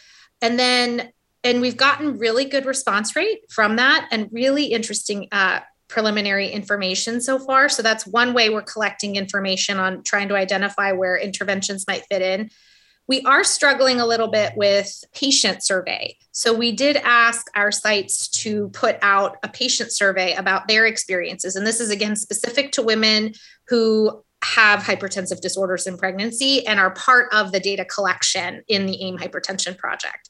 And 0.41 0.57
then 0.57 1.11
and 1.45 1.59
we've 1.59 1.75
gotten 1.75 2.17
really 2.17 2.45
good 2.45 2.65
response 2.65 3.15
rate 3.17 3.41
from 3.49 3.75
that 3.75 4.07
and 4.11 4.29
really 4.31 4.65
interesting 4.65 5.27
uh, 5.31 5.59
preliminary 5.87 6.49
information 6.49 7.21
so 7.21 7.37
far. 7.37 7.69
So 7.69 7.81
that's 7.81 8.07
one 8.07 8.33
way 8.33 8.49
we're 8.49 8.61
collecting 8.61 9.15
information 9.15 9.79
on 9.79 10.03
trying 10.03 10.27
to 10.29 10.35
identify 10.35 10.91
where 10.91 11.15
interventions 11.15 11.85
might 11.87 12.03
fit 12.09 12.21
in. 12.21 12.49
We 13.07 13.21
are 13.23 13.43
struggling 13.43 13.99
a 13.99 14.05
little 14.05 14.29
bit 14.29 14.53
with 14.55 15.03
patient 15.13 15.63
survey. 15.63 16.15
So 16.31 16.53
we 16.53 16.71
did 16.71 16.95
ask 16.97 17.45
our 17.53 17.71
sites 17.71 18.29
to 18.29 18.69
put 18.69 18.97
out 19.01 19.37
a 19.43 19.49
patient 19.49 19.91
survey 19.91 20.33
about 20.35 20.67
their 20.67 20.85
experiences. 20.85 21.55
And 21.55 21.67
this 21.67 21.81
is 21.81 21.89
again 21.89 22.15
specific 22.15 22.71
to 22.73 22.81
women 22.81 23.33
who 23.67 24.23
have 24.43 24.81
hypertensive 24.81 25.41
disorders 25.41 25.87
in 25.87 25.97
pregnancy 25.97 26.65
and 26.65 26.79
are 26.79 26.91
part 26.91 27.33
of 27.33 27.51
the 27.51 27.59
data 27.59 27.85
collection 27.85 28.61
in 28.67 28.85
the 28.85 29.01
AIM 29.03 29.17
hypertension 29.17 29.77
project. 29.77 30.29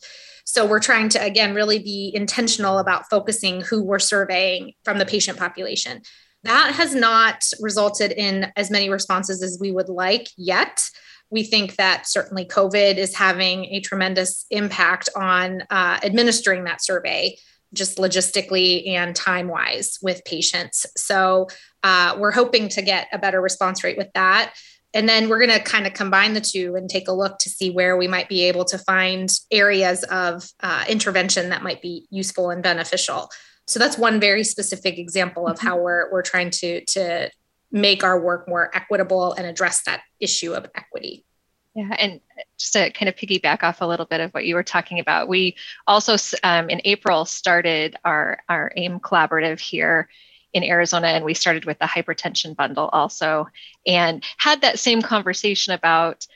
So 0.54 0.68
we're 0.68 0.80
trying 0.80 1.10
to, 1.10 1.24
again, 1.24 1.56
really 1.56 1.80
be 1.80 2.12
intentional 2.13 2.78
about 2.78 3.10
focusing 3.10 3.62
who 3.62 3.84
we're 3.84 3.98
surveying 3.98 4.74
from 4.84 5.00
the 5.00 5.06
patient 5.06 5.39
population. 5.39 6.04
That 6.44 6.76
has 6.76 6.94
not 6.94 7.44
resulted 7.60 8.12
in 8.12 8.52
as 8.56 8.70
many 8.70 8.88
responses 8.88 9.42
as 9.42 9.58
we 9.60 9.72
would 9.72 9.89
like 9.89 10.28
yet. 10.38 10.88
We 11.32 11.42
think 11.42 11.78
that 11.78 12.06
certainly 12.06 12.46
COVID 12.46 12.98
is 12.98 13.16
having 13.16 13.66
a 13.66 13.80
tremendous 13.80 14.46
impact 14.52 15.10
on 15.16 15.63
uh, 15.72 16.00
administering 16.04 16.66
that 16.66 16.84
survey, 16.84 17.36
just 17.74 17.98
logistically 17.98 18.89
and 18.89 19.16
time 19.16 19.48
wise 19.48 19.98
with 20.04 20.24
patients. 20.24 20.86
So 20.96 21.48
uh, 21.82 22.16
we're 22.20 22.30
hoping 22.30 22.70
to 22.70 22.84
get 22.84 23.08
a 23.12 23.18
better 23.18 23.42
response 23.42 23.84
rate 23.84 23.98
with 23.98 24.13
that 24.13 24.54
and 24.93 25.10
then 25.10 25.27
we're 25.27 25.39
going 25.39 25.58
to 25.58 25.63
kind 25.63 25.88
of 25.88 25.93
combine 25.93 26.34
the 26.34 26.41
two 26.41 26.75
and 26.75 26.89
take 26.89 27.08
a 27.08 27.12
look 27.12 27.39
to 27.39 27.49
see 27.49 27.71
where 27.71 27.97
we 27.97 28.08
might 28.08 28.29
be 28.29 28.43
able 28.43 28.65
to 28.65 28.77
find 28.77 29.32
areas 29.49 30.03
of 30.03 30.47
uh, 30.62 30.86
intervention 30.88 31.49
that 31.49 31.63
might 31.63 31.82
be 31.82 32.06
useful 32.10 32.49
and 32.49 32.63
beneficial 32.63 33.29
so 33.65 33.79
that's 33.79 33.97
one 33.97 34.19
very 34.19 34.43
specific 34.43 34.97
example 34.97 35.47
of 35.47 35.60
how 35.60 35.75
mm-hmm. 35.75 35.84
we're, 35.84 36.12
we're 36.12 36.21
trying 36.21 36.49
to 36.49 36.84
to 36.86 37.29
make 37.71 38.03
our 38.03 38.19
work 38.19 38.47
more 38.47 38.69
equitable 38.75 39.34
and 39.34 39.47
address 39.47 39.84
that 39.84 40.01
issue 40.19 40.53
of 40.53 40.67
equity 40.75 41.25
Yeah, 41.73 41.95
and 41.97 42.21
just 42.60 42.73
to 42.73 42.91
kind 42.91 43.10
of 43.10 43.15
piggyback 43.15 43.63
off 43.63 43.82
a 43.82 43.88
little 43.88 44.06
bit 44.06 44.21
of 44.21 44.32
what 44.32 44.45
you 44.45 44.53
were 44.53 44.63
talking 44.63 44.99
about, 44.99 45.27
we 45.27 45.56
also 45.88 46.15
um, 46.43 46.69
in 46.69 46.82
April 46.86 47.25
started 47.25 47.95
our 48.06 48.39
our 48.47 48.71
AIM 48.75 48.99
collaborative 48.99 49.60
here 49.60 50.08
in 50.54 50.63
Arizona, 50.63 51.08
and 51.08 51.26
we 51.26 51.34
started 51.34 51.66
with 51.66 51.80
the 51.80 51.86
hypertension 51.86 52.56
bundle 52.56 52.89
also, 52.94 53.48
and 53.86 54.24
had 54.38 54.62
that 54.62 54.80
same 54.80 55.02
conversation 55.02 55.74
about 55.74 56.28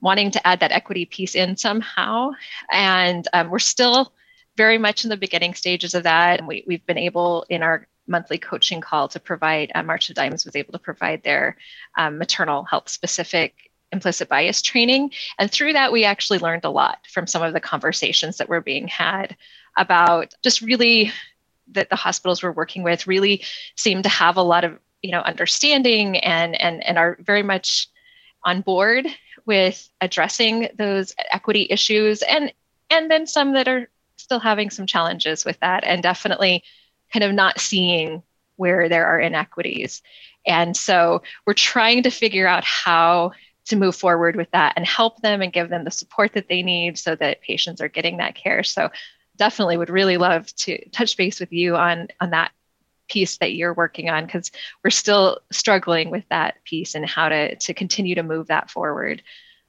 wanting 0.00 0.30
to 0.30 0.46
add 0.46 0.60
that 0.60 0.72
equity 0.72 1.06
piece 1.06 1.34
in 1.34 1.56
somehow. 1.56 2.30
And 2.70 3.26
um, 3.32 3.50
we're 3.50 3.58
still 3.58 4.12
very 4.56 4.78
much 4.78 5.04
in 5.04 5.10
the 5.10 5.16
beginning 5.16 5.54
stages 5.54 5.94
of 5.94 6.04
that. 6.04 6.38
And 6.38 6.48
we, 6.48 6.64
we've 6.66 6.84
been 6.86 6.98
able 6.98 7.44
in 7.48 7.62
our 7.62 7.86
monthly 8.06 8.38
coaching 8.38 8.80
call 8.80 9.08
to 9.08 9.20
provide, 9.20 9.72
uh, 9.74 9.82
March 9.82 10.08
of 10.08 10.16
Dimes 10.16 10.44
was 10.44 10.56
able 10.56 10.72
to 10.72 10.78
provide 10.78 11.22
their 11.22 11.56
um, 11.96 12.18
maternal 12.18 12.64
health 12.64 12.88
specific 12.88 13.70
implicit 13.92 14.28
bias 14.28 14.62
training. 14.62 15.12
And 15.38 15.50
through 15.50 15.72
that, 15.74 15.92
we 15.92 16.04
actually 16.04 16.38
learned 16.38 16.64
a 16.64 16.70
lot 16.70 16.98
from 17.10 17.26
some 17.26 17.42
of 17.42 17.52
the 17.52 17.60
conversations 17.60 18.36
that 18.36 18.48
were 18.48 18.60
being 18.60 18.88
had 18.88 19.36
about 19.76 20.34
just 20.42 20.60
really 20.60 21.12
that 21.72 21.90
the 21.90 21.96
hospitals 21.96 22.42
we're 22.42 22.52
working 22.52 22.82
with 22.82 23.06
really 23.06 23.42
seem 23.74 24.02
to 24.02 24.08
have 24.08 24.36
a 24.36 24.42
lot 24.42 24.64
of 24.64 24.78
you 25.02 25.10
know 25.10 25.20
understanding 25.20 26.16
and 26.18 26.60
and 26.60 26.84
and 26.84 26.98
are 26.98 27.16
very 27.20 27.42
much 27.42 27.88
on 28.44 28.60
board 28.60 29.06
with 29.44 29.88
addressing 30.00 30.68
those 30.76 31.14
equity 31.32 31.66
issues 31.70 32.22
and 32.22 32.52
and 32.90 33.10
then 33.10 33.26
some 33.26 33.52
that 33.52 33.68
are 33.68 33.88
still 34.16 34.40
having 34.40 34.70
some 34.70 34.86
challenges 34.86 35.44
with 35.44 35.58
that 35.60 35.84
and 35.84 36.02
definitely 36.02 36.62
kind 37.12 37.24
of 37.24 37.32
not 37.32 37.60
seeing 37.60 38.22
where 38.56 38.88
there 38.88 39.06
are 39.06 39.20
inequities. 39.20 40.02
And 40.46 40.76
so 40.76 41.22
we're 41.46 41.54
trying 41.54 42.02
to 42.04 42.10
figure 42.10 42.46
out 42.46 42.64
how 42.64 43.32
to 43.66 43.76
move 43.76 43.96
forward 43.96 44.36
with 44.36 44.50
that 44.52 44.74
and 44.76 44.86
help 44.86 45.20
them 45.22 45.42
and 45.42 45.52
give 45.52 45.68
them 45.68 45.84
the 45.84 45.90
support 45.90 46.32
that 46.34 46.48
they 46.48 46.62
need 46.62 46.98
so 46.98 47.14
that 47.16 47.42
patients 47.42 47.80
are 47.80 47.88
getting 47.88 48.18
that 48.18 48.34
care. 48.34 48.62
So 48.62 48.90
definitely 49.36 49.76
would 49.76 49.90
really 49.90 50.16
love 50.16 50.54
to 50.56 50.88
touch 50.90 51.16
base 51.16 51.40
with 51.40 51.52
you 51.52 51.76
on 51.76 52.08
on 52.20 52.30
that 52.30 52.52
piece 53.08 53.36
that 53.38 53.54
you're 53.54 53.74
working 53.74 54.10
on 54.10 54.26
because 54.26 54.50
we're 54.82 54.90
still 54.90 55.38
struggling 55.52 56.10
with 56.10 56.24
that 56.28 56.56
piece 56.64 56.94
and 56.94 57.08
how 57.08 57.28
to 57.28 57.54
to 57.56 57.74
continue 57.74 58.14
to 58.14 58.22
move 58.22 58.48
that 58.48 58.70
forward. 58.70 59.22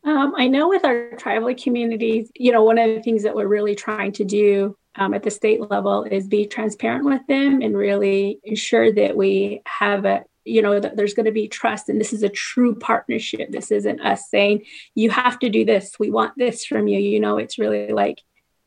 Um, 0.04 0.36
i 0.38 0.48
know 0.48 0.70
with 0.70 0.86
our 0.86 1.12
tribal 1.18 1.54
communities 1.56 2.32
you 2.36 2.52
know 2.52 2.64
one 2.64 2.78
of 2.78 2.88
the 2.88 3.02
things 3.02 3.24
that 3.24 3.36
we're 3.36 3.48
really 3.48 3.76
trying 3.76 4.12
to 4.14 4.24
do 4.24 4.78
um, 4.98 5.14
at 5.14 5.24
the 5.24 5.32
state 5.32 5.60
level 5.60 6.04
is 6.04 6.28
be 6.28 6.46
transparent 6.46 7.06
with 7.06 7.26
them 7.28 7.62
and 7.62 7.78
really 7.78 8.40
ensure 8.44 8.92
that 8.92 9.16
we 9.16 9.62
have 9.66 10.06
a 10.06 10.24
you 10.48 10.62
know 10.62 10.80
that 10.80 10.96
there's 10.96 11.14
going 11.14 11.26
to 11.26 11.32
be 11.32 11.48
trust 11.48 11.90
and 11.90 12.00
this 12.00 12.14
is 12.14 12.24
a 12.24 12.30
true 12.30 12.74
partnership. 12.74 13.52
This 13.52 13.70
isn't 13.70 14.00
us 14.00 14.30
saying 14.30 14.66
you 14.96 15.10
have 15.10 15.38
to 15.40 15.50
do 15.50 15.66
this. 15.66 16.00
We 16.00 16.10
want 16.10 16.34
this 16.38 16.66
from 16.66 16.88
you. 16.88 17.00
You 17.00 17.20
know 17.20 17.38
it's 17.38 17.60
really 17.60 17.90
like 17.90 18.22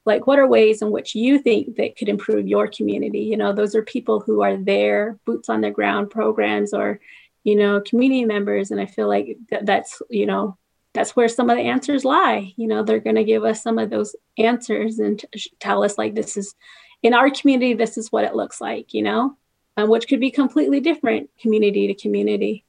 like 0.07 0.27
what 0.27 0.39
are 0.39 0.47
ways 0.47 0.83
in 0.83 0.91
which 0.91 1.15
you 1.15 1.39
think 1.39 1.77
that 1.77 1.97
could 1.97 2.09
improve 2.09 2.49
your 2.49 2.69
community? 2.69 3.21
You 3.21 3.37
know 3.37 3.53
those 3.53 3.75
are 3.75 3.83
people 3.83 4.21
who 4.21 4.43
are 4.43 4.57
there 4.57 5.19
boots 5.27 5.49
on 5.49 5.61
the 5.61 5.71
ground 5.71 6.11
programs 6.11 6.73
or 6.73 7.01
you 7.45 7.57
know 7.57 7.81
community 7.81 8.25
members. 8.25 8.71
And 8.71 8.81
i 8.81 8.87
feel 8.87 9.09
like 9.09 9.37
that, 9.51 9.67
that's 9.67 10.01
you 10.11 10.27
know 10.27 10.57
that's 10.93 11.15
where 11.15 11.29
some 11.29 11.51
of 11.51 11.57
the 11.57 11.63
answers 11.63 12.05
lie. 12.05 12.53
You 12.57 12.67
know 12.67 12.83
they're 12.83 13.01
going 13.01 13.17
to 13.17 13.25
give 13.25 13.45
us 13.45 13.63
some 13.63 13.79
of 13.79 13.91
those 13.91 14.17
answers 14.39 14.99
and 14.99 15.19
t- 15.19 15.53
tell 15.61 15.85
us 15.85 15.99
like 15.99 16.15
this 16.15 16.37
is 16.37 16.55
in 17.03 17.15
our 17.15 17.31
community 17.31 17.75
this 17.75 17.97
is 17.97 18.13
what 18.13 18.25
it 18.25 18.35
looks 18.35 18.61
like 18.61 18.93
you 18.95 19.03
know? 19.03 19.37
Um, 19.77 19.89
which 19.89 20.09
could 20.09 20.21
be 20.21 20.33
completely 20.33 20.81
different 20.81 21.31
community 21.41 21.87
to 21.87 21.95
community 21.95 22.65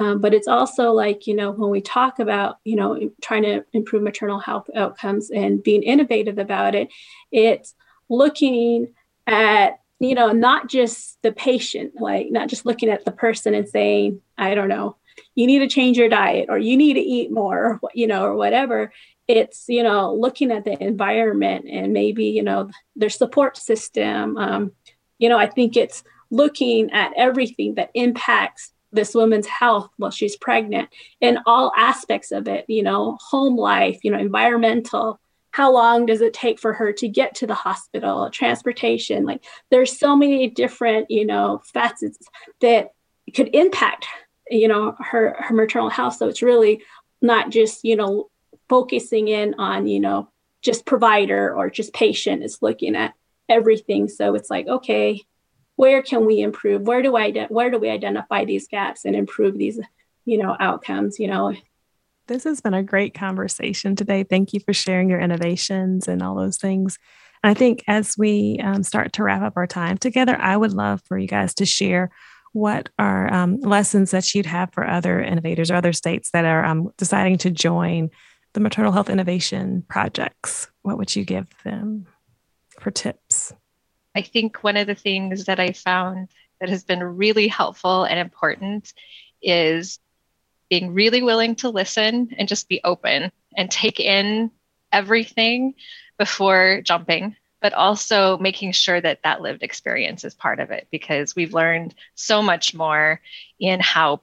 um, 0.00 0.20
but 0.20 0.34
it's 0.34 0.48
also 0.48 0.92
like, 0.92 1.26
you 1.26 1.34
know, 1.34 1.50
when 1.50 1.70
we 1.70 1.80
talk 1.80 2.18
about, 2.18 2.58
you 2.64 2.76
know, 2.76 3.10
trying 3.22 3.42
to 3.42 3.64
improve 3.72 4.02
maternal 4.02 4.38
health 4.38 4.68
outcomes 4.74 5.30
and 5.30 5.62
being 5.62 5.82
innovative 5.82 6.38
about 6.38 6.74
it, 6.74 6.88
it's 7.32 7.74
looking 8.08 8.94
at, 9.26 9.80
you 9.98 10.14
know, 10.14 10.30
not 10.30 10.68
just 10.68 11.20
the 11.22 11.32
patient, 11.32 11.94
like 12.00 12.30
not 12.30 12.48
just 12.48 12.64
looking 12.64 12.88
at 12.88 13.04
the 13.04 13.10
person 13.10 13.54
and 13.54 13.68
saying, 13.68 14.20
I 14.36 14.54
don't 14.54 14.68
know, 14.68 14.96
you 15.34 15.46
need 15.46 15.58
to 15.60 15.68
change 15.68 15.98
your 15.98 16.08
diet 16.08 16.46
or 16.48 16.58
you 16.58 16.76
need 16.76 16.94
to 16.94 17.00
eat 17.00 17.32
more, 17.32 17.80
or, 17.82 17.90
you 17.94 18.06
know, 18.06 18.24
or 18.24 18.36
whatever. 18.36 18.92
It's, 19.26 19.64
you 19.68 19.82
know, 19.82 20.14
looking 20.14 20.52
at 20.52 20.64
the 20.64 20.80
environment 20.82 21.66
and 21.68 21.92
maybe, 21.92 22.26
you 22.26 22.42
know, 22.42 22.70
their 22.96 23.10
support 23.10 23.56
system. 23.56 24.36
Um, 24.36 24.72
you 25.18 25.28
know, 25.28 25.38
I 25.38 25.46
think 25.46 25.76
it's 25.76 26.04
looking 26.30 26.90
at 26.92 27.12
everything 27.16 27.74
that 27.74 27.90
impacts 27.94 28.72
this 28.92 29.14
woman's 29.14 29.46
health 29.46 29.90
while 29.96 30.10
she's 30.10 30.36
pregnant 30.36 30.88
in 31.20 31.38
all 31.46 31.72
aspects 31.76 32.32
of 32.32 32.48
it 32.48 32.64
you 32.68 32.82
know 32.82 33.18
home 33.20 33.56
life 33.56 33.98
you 34.02 34.10
know 34.10 34.18
environmental. 34.18 35.20
How 35.50 35.72
long 35.72 36.06
does 36.06 36.20
it 36.20 36.34
take 36.34 36.60
for 36.60 36.72
her 36.74 36.92
to 36.92 37.08
get 37.08 37.34
to 37.36 37.46
the 37.46 37.54
hospital 37.54 38.30
transportation? 38.30 39.24
Like 39.24 39.42
there's 39.70 39.98
so 39.98 40.14
many 40.14 40.48
different 40.48 41.10
you 41.10 41.26
know 41.26 41.62
facets 41.72 42.18
that 42.60 42.92
could 43.34 43.50
impact 43.54 44.06
you 44.50 44.68
know 44.68 44.94
her 44.98 45.36
her 45.38 45.54
maternal 45.54 45.90
health. 45.90 46.16
So 46.16 46.28
it's 46.28 46.42
really 46.42 46.82
not 47.20 47.50
just 47.50 47.84
you 47.84 47.96
know 47.96 48.30
focusing 48.68 49.28
in 49.28 49.54
on 49.58 49.86
you 49.86 50.00
know 50.00 50.28
just 50.62 50.86
provider 50.86 51.54
or 51.54 51.70
just 51.70 51.94
patient 51.94 52.42
it's 52.42 52.62
looking 52.62 52.96
at 52.96 53.14
everything. 53.48 54.08
So 54.08 54.34
it's 54.34 54.50
like 54.50 54.66
okay 54.66 55.24
where 55.78 56.02
can 56.02 56.26
we 56.26 56.40
improve? 56.40 56.82
Where 56.82 57.02
do 57.02 57.16
i 57.16 57.30
where 57.48 57.70
do 57.70 57.78
we 57.78 57.88
identify 57.88 58.44
these 58.44 58.66
gaps 58.66 59.04
and 59.04 59.14
improve 59.14 59.56
these 59.56 59.78
you 60.24 60.36
know 60.36 60.56
outcomes 60.58 61.20
you 61.20 61.28
know? 61.28 61.54
This 62.26 62.42
has 62.44 62.60
been 62.60 62.74
a 62.74 62.82
great 62.82 63.14
conversation 63.14 63.94
today. 63.94 64.24
Thank 64.24 64.52
you 64.52 64.58
for 64.60 64.72
sharing 64.72 65.08
your 65.08 65.20
innovations 65.20 66.08
and 66.08 66.20
all 66.20 66.34
those 66.34 66.56
things. 66.56 66.98
And 67.44 67.52
i 67.52 67.54
think 67.54 67.84
as 67.86 68.18
we 68.18 68.58
um, 68.60 68.82
start 68.82 69.12
to 69.14 69.22
wrap 69.22 69.42
up 69.42 69.56
our 69.56 69.68
time 69.68 69.96
together 69.96 70.36
i 70.40 70.56
would 70.56 70.72
love 70.72 71.00
for 71.06 71.16
you 71.16 71.28
guys 71.28 71.54
to 71.54 71.64
share 71.64 72.10
what 72.52 72.88
are 72.98 73.32
um, 73.32 73.60
lessons 73.60 74.10
that 74.10 74.34
you'd 74.34 74.46
have 74.46 74.72
for 74.72 74.84
other 74.84 75.20
innovators 75.20 75.70
or 75.70 75.76
other 75.76 75.92
states 75.92 76.30
that 76.32 76.44
are 76.44 76.64
um, 76.64 76.90
deciding 76.96 77.38
to 77.38 77.50
join 77.50 78.10
the 78.54 78.60
maternal 78.60 78.90
health 78.90 79.10
innovation 79.10 79.84
projects. 79.88 80.68
What 80.82 80.98
would 80.98 81.14
you 81.14 81.24
give 81.24 81.46
them 81.62 82.06
for 82.80 82.90
tips 82.90 83.52
I 84.18 84.22
think 84.22 84.64
one 84.64 84.76
of 84.76 84.88
the 84.88 84.96
things 84.96 85.44
that 85.44 85.60
I 85.60 85.70
found 85.70 86.28
that 86.58 86.68
has 86.68 86.82
been 86.82 87.04
really 87.04 87.46
helpful 87.46 88.02
and 88.02 88.18
important 88.18 88.92
is 89.40 90.00
being 90.68 90.92
really 90.92 91.22
willing 91.22 91.54
to 91.56 91.68
listen 91.68 92.34
and 92.36 92.48
just 92.48 92.68
be 92.68 92.80
open 92.82 93.30
and 93.56 93.70
take 93.70 94.00
in 94.00 94.50
everything 94.92 95.74
before 96.18 96.80
jumping 96.82 97.36
but 97.60 97.72
also 97.74 98.38
making 98.38 98.72
sure 98.72 99.00
that 99.00 99.20
that 99.22 99.40
lived 99.40 99.62
experience 99.62 100.24
is 100.24 100.34
part 100.34 100.58
of 100.58 100.72
it 100.72 100.88
because 100.90 101.36
we've 101.36 101.54
learned 101.54 101.94
so 102.16 102.42
much 102.42 102.74
more 102.74 103.20
in 103.60 103.78
how 103.78 104.20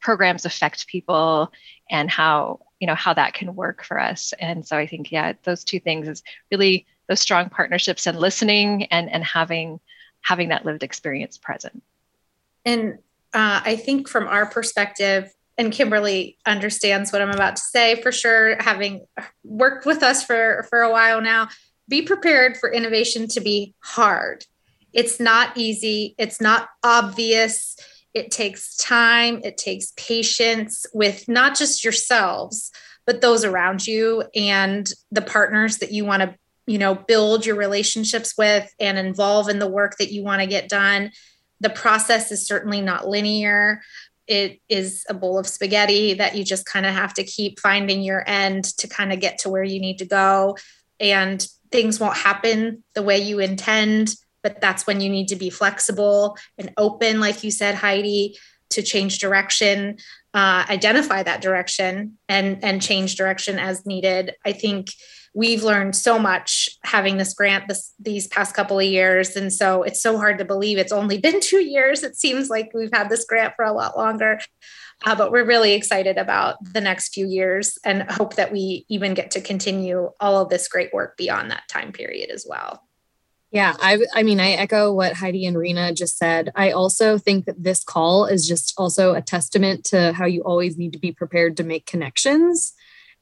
programs 0.00 0.44
affect 0.44 0.86
people 0.86 1.50
and 1.90 2.10
how 2.10 2.60
you 2.78 2.86
know 2.86 2.94
how 2.94 3.14
that 3.14 3.32
can 3.32 3.54
work 3.54 3.84
for 3.84 3.98
us. 3.98 4.34
And 4.38 4.66
so 4.66 4.76
i 4.76 4.86
think 4.86 5.10
yeah 5.10 5.32
those 5.44 5.64
two 5.64 5.80
things 5.80 6.08
is 6.08 6.22
really 6.50 6.84
those 7.08 7.20
strong 7.20 7.48
partnerships 7.48 8.06
and 8.06 8.18
listening 8.18 8.84
and 8.86 9.10
and 9.10 9.24
having 9.24 9.80
having 10.22 10.48
that 10.48 10.64
lived 10.64 10.82
experience 10.82 11.36
present. 11.36 11.82
And 12.64 12.98
uh, 13.34 13.60
i 13.64 13.76
think 13.76 14.08
from 14.08 14.26
our 14.28 14.46
perspective 14.46 15.32
and 15.58 15.72
kimberly 15.72 16.38
understands 16.46 17.12
what 17.12 17.20
i'm 17.20 17.30
about 17.30 17.56
to 17.56 17.62
say 17.62 18.00
for 18.00 18.12
sure 18.12 18.56
having 18.62 19.04
worked 19.42 19.86
with 19.86 20.02
us 20.02 20.24
for 20.24 20.66
for 20.70 20.82
a 20.82 20.90
while 20.90 21.20
now 21.20 21.48
be 21.88 22.02
prepared 22.02 22.56
for 22.56 22.72
innovation 22.72 23.28
to 23.28 23.40
be 23.40 23.74
hard. 23.80 24.46
It's 24.92 25.20
not 25.20 25.56
easy. 25.56 26.14
It's 26.18 26.40
not 26.40 26.68
obvious. 26.82 27.76
It 28.14 28.30
takes 28.30 28.76
time. 28.76 29.40
It 29.44 29.58
takes 29.58 29.92
patience 29.96 30.86
with 30.94 31.28
not 31.28 31.56
just 31.58 31.84
yourselves 31.84 32.70
but 33.06 33.20
those 33.20 33.44
around 33.44 33.86
you 33.86 34.24
and 34.34 34.90
the 35.10 35.20
partners 35.20 35.76
that 35.78 35.92
you 35.92 36.06
want 36.06 36.22
to 36.22 36.34
you 36.66 36.78
know 36.78 36.94
build 36.94 37.46
your 37.46 37.56
relationships 37.56 38.34
with 38.36 38.72
and 38.80 38.98
involve 38.98 39.48
in 39.48 39.58
the 39.58 39.68
work 39.68 39.96
that 39.98 40.12
you 40.12 40.22
want 40.22 40.40
to 40.40 40.46
get 40.46 40.68
done. 40.68 41.10
The 41.60 41.70
process 41.70 42.32
is 42.32 42.46
certainly 42.46 42.80
not 42.80 43.08
linear. 43.08 43.82
It 44.26 44.60
is 44.68 45.04
a 45.08 45.14
bowl 45.14 45.38
of 45.38 45.46
spaghetti 45.46 46.14
that 46.14 46.34
you 46.34 46.44
just 46.44 46.66
kind 46.66 46.86
of 46.86 46.94
have 46.94 47.14
to 47.14 47.24
keep 47.24 47.60
finding 47.60 48.02
your 48.02 48.24
end 48.26 48.64
to 48.78 48.88
kind 48.88 49.12
of 49.12 49.20
get 49.20 49.38
to 49.40 49.50
where 49.50 49.62
you 49.62 49.80
need 49.80 49.98
to 49.98 50.06
go. 50.06 50.56
And 50.98 51.46
things 51.70 52.00
won't 52.00 52.16
happen 52.16 52.84
the 52.94 53.02
way 53.02 53.18
you 53.18 53.40
intend 53.40 54.14
but 54.42 54.60
that's 54.60 54.86
when 54.86 55.00
you 55.00 55.08
need 55.08 55.28
to 55.28 55.36
be 55.36 55.48
flexible 55.48 56.36
and 56.58 56.70
open 56.76 57.18
like 57.18 57.42
you 57.42 57.50
said 57.50 57.74
heidi 57.74 58.36
to 58.70 58.82
change 58.82 59.18
direction 59.18 59.96
uh, 60.34 60.66
identify 60.68 61.22
that 61.22 61.40
direction 61.40 62.18
and 62.28 62.62
and 62.64 62.82
change 62.82 63.14
direction 63.14 63.58
as 63.58 63.86
needed. 63.86 64.34
I 64.44 64.52
think 64.52 64.88
we've 65.34 65.64
learned 65.64 65.96
so 65.96 66.18
much 66.18 66.70
having 66.84 67.16
this 67.16 67.34
grant 67.34 67.66
this, 67.68 67.92
these 67.98 68.28
past 68.28 68.54
couple 68.54 68.78
of 68.78 68.86
years. 68.86 69.36
And 69.36 69.52
so 69.52 69.82
it's 69.82 70.00
so 70.00 70.16
hard 70.16 70.38
to 70.38 70.44
believe 70.44 70.78
it's 70.78 70.92
only 70.92 71.18
been 71.18 71.40
two 71.40 71.62
years. 71.62 72.04
It 72.04 72.16
seems 72.16 72.48
like 72.48 72.70
we've 72.72 72.92
had 72.92 73.10
this 73.10 73.24
grant 73.24 73.54
for 73.56 73.64
a 73.64 73.72
lot 73.72 73.96
longer. 73.96 74.38
Uh, 75.04 75.16
but 75.16 75.32
we're 75.32 75.44
really 75.44 75.72
excited 75.72 76.16
about 76.18 76.56
the 76.72 76.80
next 76.80 77.12
few 77.12 77.26
years 77.26 77.76
and 77.84 78.08
hope 78.10 78.36
that 78.36 78.52
we 78.52 78.86
even 78.88 79.12
get 79.12 79.32
to 79.32 79.40
continue 79.40 80.10
all 80.20 80.40
of 80.40 80.48
this 80.48 80.68
great 80.68 80.94
work 80.94 81.16
beyond 81.16 81.50
that 81.50 81.68
time 81.68 81.90
period 81.90 82.30
as 82.30 82.46
well. 82.48 82.80
Yeah, 83.50 83.76
I 83.78 84.00
I 84.14 84.24
mean 84.24 84.40
I 84.40 84.50
echo 84.50 84.92
what 84.92 85.12
Heidi 85.12 85.46
and 85.46 85.56
Reena 85.56 85.94
just 85.94 86.18
said. 86.18 86.50
I 86.56 86.72
also 86.72 87.18
think 87.18 87.44
that 87.44 87.62
this 87.62 87.84
call 87.84 88.26
is 88.26 88.48
just 88.48 88.74
also 88.76 89.14
a 89.14 89.22
testament 89.22 89.84
to 89.86 90.12
how 90.12 90.26
you 90.26 90.42
always 90.42 90.76
need 90.76 90.92
to 90.94 90.98
be 90.98 91.12
prepared 91.12 91.56
to 91.58 91.64
make 91.64 91.86
connections 91.86 92.72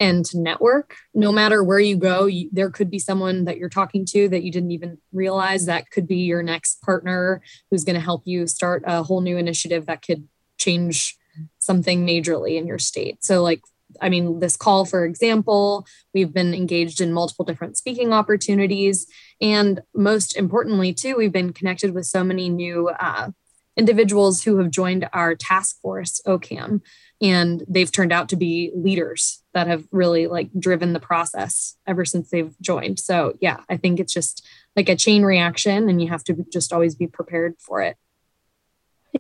and 0.01 0.24
to 0.26 0.38
network. 0.38 0.97
No 1.14 1.32
matter 1.32 1.62
where 1.62 1.78
you 1.78 1.97
go, 1.97 2.26
you, 2.26 2.49
there 2.53 2.70
could 2.70 2.90
be 2.90 2.99
someone 2.99 3.45
that 3.45 3.59
you're 3.59 3.68
talking 3.68 4.05
to 4.07 4.28
that 4.28 4.43
you 4.43 4.51
didn't 4.51 4.72
even 4.72 4.99
realize 5.12 5.66
that 5.66 5.90
could 5.90 6.07
be 6.07 6.18
your 6.18 6.43
next 6.43 6.82
partner 6.82 7.43
who's 7.70 7.84
going 7.84 7.95
to 7.95 8.01
help 8.01 8.22
you 8.24 8.47
start 8.47 8.82
a 8.86 9.03
whole 9.03 9.20
new 9.20 9.36
initiative 9.36 9.86
that 9.86 10.03
could 10.03 10.26
change 10.59 11.16
something 11.59 12.07
majorly 12.07 12.57
in 12.57 12.66
your 12.66 12.78
state. 12.78 13.24
So 13.24 13.43
like 13.43 13.62
I 14.01 14.09
mean, 14.09 14.38
this 14.38 14.57
call, 14.57 14.84
for 14.84 15.05
example, 15.05 15.86
we've 16.14 16.32
been 16.32 16.55
engaged 16.55 17.01
in 17.01 17.12
multiple 17.12 17.45
different 17.45 17.76
speaking 17.76 18.12
opportunities. 18.12 19.07
And 19.40 19.82
most 19.95 20.36
importantly, 20.36 20.95
too, 20.95 21.16
we've 21.16 21.32
been 21.32 21.53
connected 21.53 21.93
with 21.95 22.07
so 22.07 22.24
many 22.24 22.49
new 22.49 22.88
uh, 22.88 23.30
individuals 23.76 24.43
who 24.43 24.59
have 24.59 24.70
joined 24.70 25.09
our 25.12 25.34
task 25.34 25.80
force, 25.80 26.20
OCAM, 26.26 26.80
and 27.23 27.62
they've 27.68 27.93
turned 27.93 28.12
out 28.12 28.29
to 28.31 28.37
be 28.37 28.73
leaders 28.75 29.43
that 29.55 29.68
have 29.68 29.87
really 29.93 30.27
like 30.27 30.51
driven 30.59 30.93
the 30.93 31.01
process 31.01 31.77
ever 31.87 32.05
since 32.05 32.31
they've 32.31 32.55
joined. 32.61 32.99
So, 32.99 33.39
yeah, 33.41 33.61
I 33.70 33.77
think 33.77 34.01
it's 34.01 34.12
just 34.12 34.45
like 34.75 34.89
a 34.89 34.97
chain 34.97 35.23
reaction, 35.23 35.89
and 35.89 36.03
you 36.03 36.09
have 36.09 36.25
to 36.25 36.45
just 36.53 36.73
always 36.73 36.97
be 36.97 37.07
prepared 37.07 37.55
for 37.59 37.81
it. 37.81 37.97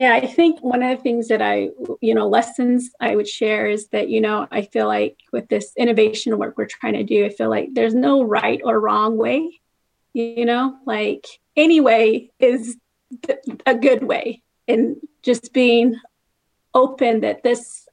Yeah, 0.00 0.14
I 0.14 0.26
think 0.26 0.60
one 0.62 0.82
of 0.82 0.96
the 0.96 1.02
things 1.02 1.28
that 1.28 1.42
I, 1.42 1.68
you 2.00 2.14
know, 2.14 2.26
lessons 2.26 2.90
I 2.98 3.14
would 3.14 3.28
share 3.28 3.66
is 3.66 3.88
that, 3.88 4.08
you 4.08 4.22
know, 4.22 4.48
I 4.50 4.62
feel 4.62 4.86
like 4.86 5.18
with 5.32 5.48
this 5.48 5.72
innovation 5.76 6.38
work 6.38 6.56
we're 6.56 6.66
trying 6.66 6.94
to 6.94 7.04
do, 7.04 7.26
I 7.26 7.28
feel 7.28 7.50
like 7.50 7.68
there's 7.72 7.94
no 7.94 8.22
right 8.22 8.60
or 8.64 8.80
wrong 8.80 9.18
way, 9.18 9.60
you 10.14 10.46
know, 10.46 10.78
like 10.86 11.26
any 11.56 11.80
way 11.80 12.30
is 12.38 12.78
a 13.66 13.74
good 13.74 14.02
way. 14.02 14.42
And 14.66 14.96
just 15.22 15.52
being 15.52 15.96
open 16.72 17.20
that 17.20 17.42
this, 17.42 17.86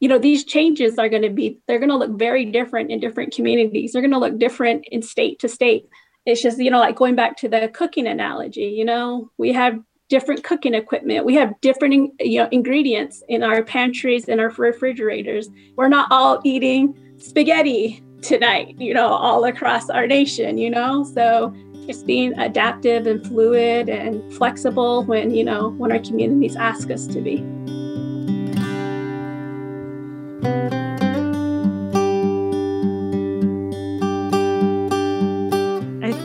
you 0.00 0.08
know, 0.08 0.18
these 0.18 0.44
changes 0.44 0.98
are 0.98 1.08
going 1.08 1.22
to 1.22 1.30
be, 1.30 1.58
they're 1.66 1.78
going 1.78 1.88
to 1.88 1.96
look 1.96 2.18
very 2.18 2.44
different 2.44 2.90
in 2.90 3.00
different 3.00 3.34
communities. 3.34 3.92
They're 3.92 4.02
going 4.02 4.12
to 4.12 4.18
look 4.18 4.38
different 4.38 4.84
in 4.90 5.02
state 5.02 5.38
to 5.40 5.48
state. 5.48 5.88
It's 6.24 6.42
just, 6.42 6.58
you 6.58 6.70
know, 6.70 6.78
like 6.78 6.96
going 6.96 7.16
back 7.16 7.36
to 7.38 7.48
the 7.48 7.68
cooking 7.68 8.06
analogy, 8.06 8.66
you 8.66 8.84
know, 8.84 9.30
we 9.38 9.52
have 9.52 9.80
different 10.08 10.44
cooking 10.44 10.74
equipment. 10.74 11.24
We 11.24 11.34
have 11.34 11.60
different 11.60 12.12
you 12.20 12.42
know, 12.42 12.48
ingredients 12.50 13.22
in 13.28 13.42
our 13.42 13.62
pantries 13.62 14.28
and 14.28 14.40
our 14.40 14.50
refrigerators. 14.50 15.48
We're 15.76 15.88
not 15.88 16.08
all 16.10 16.40
eating 16.44 16.96
spaghetti 17.18 18.02
tonight, 18.22 18.76
you 18.78 18.94
know, 18.94 19.08
all 19.08 19.44
across 19.44 19.90
our 19.90 20.06
nation, 20.06 20.58
you 20.58 20.70
know? 20.70 21.04
So 21.04 21.54
just 21.86 22.06
being 22.06 22.38
adaptive 22.38 23.06
and 23.06 23.24
fluid 23.26 23.88
and 23.88 24.32
flexible 24.34 25.04
when, 25.04 25.34
you 25.34 25.44
know, 25.44 25.70
when 25.70 25.92
our 25.92 26.00
communities 26.00 26.56
ask 26.56 26.90
us 26.90 27.06
to 27.08 27.20
be. 27.20 27.44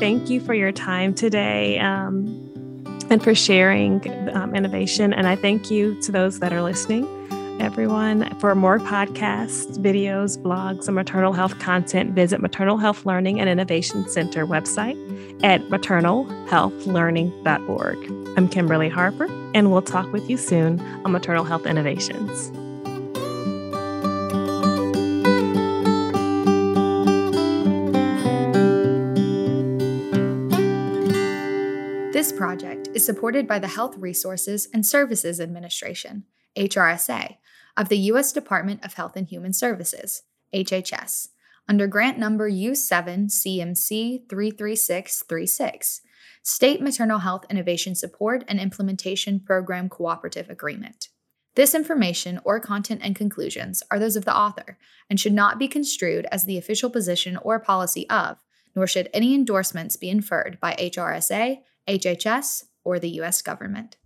Thank 0.04 0.30
you 0.30 0.41
for 0.41 0.54
your 0.54 0.74
time 0.74 1.14
today. 1.14 1.80
Um, 1.80 2.49
and 3.10 3.24
for 3.24 3.34
sharing 3.34 4.06
um, 4.36 4.54
innovation. 4.54 5.14
And 5.14 5.26
I 5.28 5.38
thank 5.38 5.72
you 5.72 5.95
to 6.01 6.12
those 6.12 6.39
that 6.39 6.51
are 6.51 6.62
listening, 6.62 7.08
everyone. 7.62 8.38
For 8.39 8.54
more 8.54 8.80
podcasts, 8.80 9.78
videos, 9.78 10.38
blogs, 10.38 10.88
and 10.88 10.95
maternal 10.95 11.32
health 11.32 11.58
content, 11.60 12.12
visit 12.12 12.41
Maternal 12.41 12.76
Health 12.78 13.06
Learning 13.06 13.39
and 13.39 13.49
Innovation 13.49 14.10
Center 14.10 14.45
website 14.45 14.97
at 15.41 15.62
maternalhealthlearning.org. 15.70 18.38
I'm 18.38 18.49
Kimberly 18.49 18.89
Harper, 18.89 19.30
and 19.54 19.72
we'll 19.72 19.82
talk 19.82 20.12
with 20.12 20.30
you 20.30 20.36
soon 20.36 20.82
on 21.06 21.14
maternal 21.14 21.45
health 21.45 21.66
innovations. 21.66 22.51
Is 33.04 33.06
supported 33.06 33.45
by 33.45 33.60
the 33.60 33.68
Health 33.68 33.97
Resources 33.97 34.70
and 34.74 34.86
Services 34.86 35.41
Administration, 35.41 36.24
HRSA, 36.56 37.36
of 37.76 37.89
the 37.89 37.97
U.S. 37.97 38.32
Department 38.32 38.86
of 38.86 38.93
Health 38.93 39.18
and 39.18 39.28
Human 39.28 39.51
Services, 39.51 40.22
HHS, 40.56 41.28
under 41.68 41.86
grant 41.86 42.18
number 42.18 42.49
U7 42.49 43.28
CMC 43.28 44.30
33636, 44.30 46.01
State 46.43 46.82
Maternal 46.82 47.20
Health 47.20 47.45
Innovation 47.49 47.93
Support 47.93 48.45
and 48.47 48.58
Implementation 48.58 49.41
Program 49.41 49.89
Cooperative 49.89 50.49
Agreement. 50.49 51.10
This 51.56 51.76
information 51.76 52.39
or 52.45 52.62
content 52.62 53.01
and 53.04 53.18
conclusions 53.18 53.84
are 53.91 53.99
those 53.99 54.16
of 54.16 54.24
the 54.24 54.36
author 54.36 54.78
and 55.10 55.20
should 55.20 55.34
not 55.34 55.60
be 55.60 55.68
construed 55.68 56.26
as 56.32 56.45
the 56.45 56.58
official 56.58 56.89
position 56.89 57.36
or 57.41 57.60
policy 57.60 58.10
of, 58.10 58.38
nor 58.78 58.88
should 58.88 59.10
any 59.14 59.36
endorsements 59.36 59.97
be 59.97 60.10
inferred 60.10 60.58
by 60.62 60.74
HRSA 60.76 61.60
HHS, 61.88 62.64
or 62.84 62.99
the 62.99 63.09
US 63.21 63.41
government. 63.41 63.97